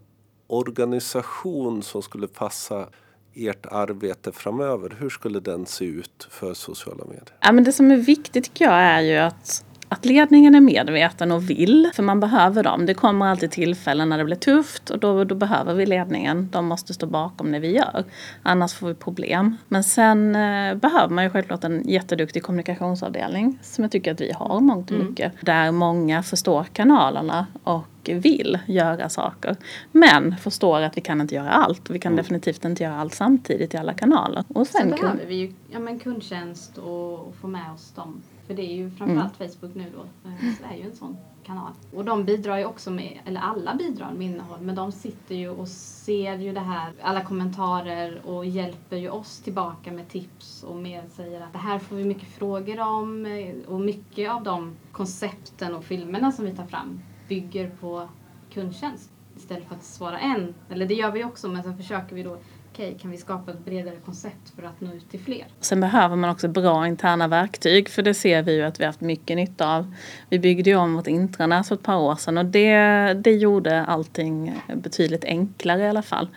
[0.47, 2.87] organisation som skulle passa
[3.33, 7.33] ert arbete framöver, hur skulle den se ut för sociala medier?
[7.41, 11.31] Ja, men det som är viktigt tycker jag är ju att, att ledningen är medveten
[11.31, 11.89] och vill.
[11.93, 12.85] För man behöver dem.
[12.85, 16.49] Det kommer alltid tillfällen när det blir tufft och då, då behöver vi ledningen.
[16.51, 18.03] De måste stå bakom det vi gör.
[18.43, 19.57] Annars får vi problem.
[19.67, 24.31] Men sen eh, behöver man ju självklart en jätteduktig kommunikationsavdelning som jag tycker att vi
[24.35, 25.33] har mångt och mycket.
[25.41, 29.55] Där många förstår kanalerna och vill göra saker.
[29.91, 31.89] Men förstår att vi kan inte göra allt.
[31.89, 34.43] Vi kan definitivt inte göra allt samtidigt i alla kanaler.
[34.47, 38.21] Och Sen sen behöver vi ju ja, men kundtjänst och, och få med oss dem.
[38.51, 39.51] För det är ju framförallt Mm.
[39.51, 40.29] Facebook nu då.
[40.29, 41.71] eh, Så är ju en sån kanal.
[41.95, 44.61] Och de bidrar ju också med, eller alla bidrar med innehåll.
[44.61, 49.39] Men de sitter ju och ser ju det här, alla kommentarer och hjälper ju oss
[49.41, 53.25] tillbaka med tips och med säger att det här får vi mycket frågor om.
[53.25, 58.09] eh, Och mycket av de koncepten och filmerna som vi tar fram bygger på
[58.53, 59.11] kundtjänst.
[59.37, 62.37] Istället för att svara en, eller det gör vi också men sen försöker vi då
[62.81, 65.45] okej, kan vi skapa ett bredare koncept för att nå ut till fler?
[65.59, 68.89] Sen behöver man också bra interna verktyg för det ser vi ju att vi har
[68.89, 69.95] haft mycket nytta av.
[70.29, 72.73] Vi byggde ju om vårt intranät för ett par år sedan och det,
[73.13, 76.27] det gjorde allting betydligt enklare i alla fall.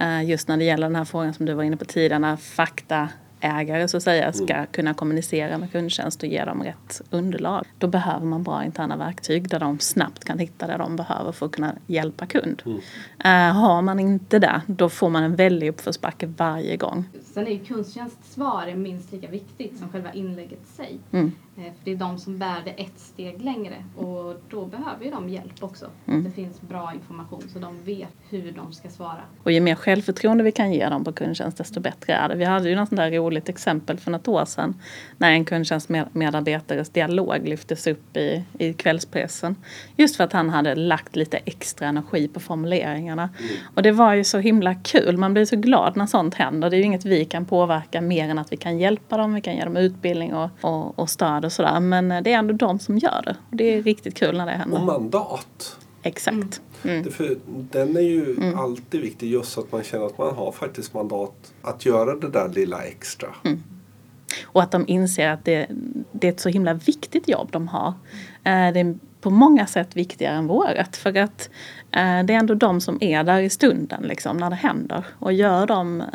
[0.00, 2.36] Eh, just när det gäller den här frågan som du var inne på tidigare, när
[3.42, 7.64] faktaägare så att säga ska kunna kommunicera med kundtjänst och ge dem rätt underlag.
[7.78, 11.46] Då behöver man bra interna verktyg där de snabbt kan hitta det de behöver för
[11.46, 12.62] att kunna hjälpa kund.
[13.24, 17.04] Eh, Har man inte det, då får man en väldig uppförsbacke varje gång.
[17.34, 20.98] Sen är ju kundtjänsts svar är minst lika viktigt som själva inlägget i sig.
[21.12, 21.32] Mm.
[21.56, 25.10] Eh, För det är de som bär det ett steg längre och då behöver ju
[25.10, 25.86] de hjälp också.
[26.06, 26.24] Mm.
[26.24, 29.20] Det finns bra information så de vet hur de ska svara.
[29.42, 32.34] Och ju mer självförtroende vi kan ge dem på kundtjänst desto bättre är det.
[32.34, 34.74] Vi hade ju något sånt där roligt exempel för något år sedan
[35.18, 39.56] när en kundtjänstmedarbetares dialog lyftes upp i, i kvällspressen.
[39.96, 43.30] Just för att han hade lagt lite extra energi på formuleringarna.
[43.74, 45.16] Och det var ju så himla kul.
[45.16, 46.70] Man blir så glad när sånt händer.
[46.70, 49.34] Det är ju inget vi kan påverka mer än att vi kan hjälpa dem.
[49.34, 51.80] Vi kan ge dem utbildning och, och, och stöd och sådär.
[51.80, 53.36] Men det är ändå de som gör det.
[53.50, 54.78] Och det är riktigt kul när det händer.
[54.78, 55.78] Och mandat.
[56.02, 56.62] Exakt.
[56.82, 57.02] Mm.
[57.02, 60.94] Det För den är ju alltid viktig just att man känner att man har faktiskt
[60.94, 63.28] mandat att göra det där lilla extra.
[64.44, 65.66] Och att de inser att det,
[66.12, 67.88] det är ett så himla viktigt jobb de har.
[68.44, 70.96] Eh, det är på många sätt viktigare än vårat.
[70.96, 71.50] För att
[71.90, 75.06] eh, det är ändå de som är där i stunden liksom, när det händer.
[75.18, 76.06] Och gör de eh,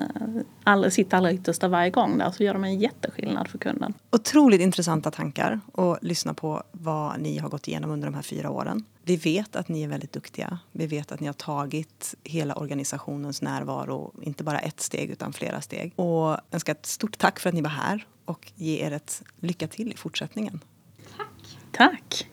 [0.64, 3.94] all, sitt allra yttersta varje gång där så gör de en jätteskillnad för kunden.
[4.12, 8.50] Otroligt intressanta tankar och lyssna på vad ni har gått igenom under de här fyra
[8.50, 8.86] åren.
[9.04, 10.60] Vi vet att ni är väldigt duktiga.
[10.72, 15.62] Vi vet att ni har tagit hela organisationens närvaro, inte bara ett steg utan flera
[15.62, 15.94] steg.
[15.96, 19.68] Och önskar ett stort tack för att ni var här och ge er ett lycka
[19.68, 20.60] till i fortsättningen.
[21.18, 21.58] Tack!
[21.72, 22.28] Tack!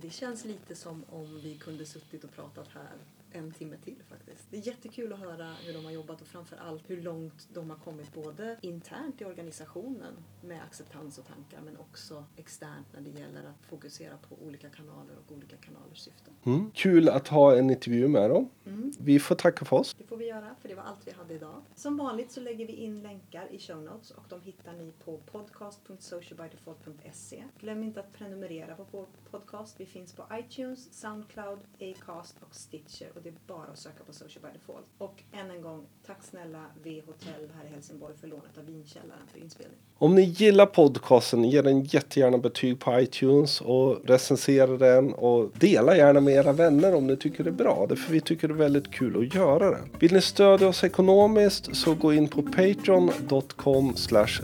[0.00, 2.96] Det känns lite som om vi kunde suttit och pratat här
[3.34, 4.46] en timme till faktiskt.
[4.50, 7.70] Det är jättekul att höra hur de har jobbat och framför allt hur långt de
[7.70, 13.10] har kommit både internt i organisationen med acceptans och tankar men också externt när det
[13.20, 16.34] gäller att fokusera på olika kanaler och olika kanalers syften.
[16.44, 16.70] Mm.
[16.74, 18.48] Kul att ha en intervju med dem.
[18.66, 18.92] Mm.
[18.98, 19.94] Vi får tacka för oss.
[19.98, 21.62] Det får vi göra, för det var allt vi hade idag.
[21.74, 25.18] Som vanligt så lägger vi in länkar i show notes och de hittar ni på
[25.18, 27.44] podcast.socialbydefault.se.
[27.60, 29.80] Glöm inte att prenumerera på vår podcast.
[29.80, 34.42] Vi finns på iTunes, Soundcloud, Acast och Stitcher det är bara att söka på Social
[34.42, 34.86] by Default.
[34.98, 39.26] Och än en gång, tack snälla V Hotell här i Helsingborg för lånet av vinkällaren
[39.26, 39.78] för inspelning.
[40.04, 45.96] Om ni gillar podcasten, ge den jättegärna betyg på iTunes och recensera den och dela
[45.96, 47.86] gärna med era vänner om ni tycker det är bra.
[47.88, 49.78] Därför vi tycker det är väldigt kul att göra det.
[49.98, 53.92] Vill ni stödja oss ekonomiskt så gå in på patreon.com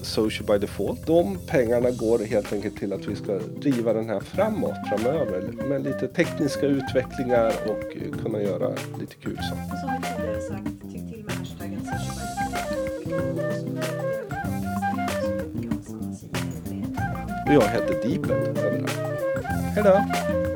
[0.02, 1.06] socialbydefault.
[1.06, 5.84] De pengarna går helt enkelt till att vi ska driva den här framåt framöver med
[5.84, 8.68] lite tekniska utvecklingar och kunna göra
[9.00, 9.72] lite kul saker.
[9.72, 11.39] Och som vi tidigare sagt, tyck till med
[17.50, 18.54] Och jag heter Deepet
[19.84, 20.49] då!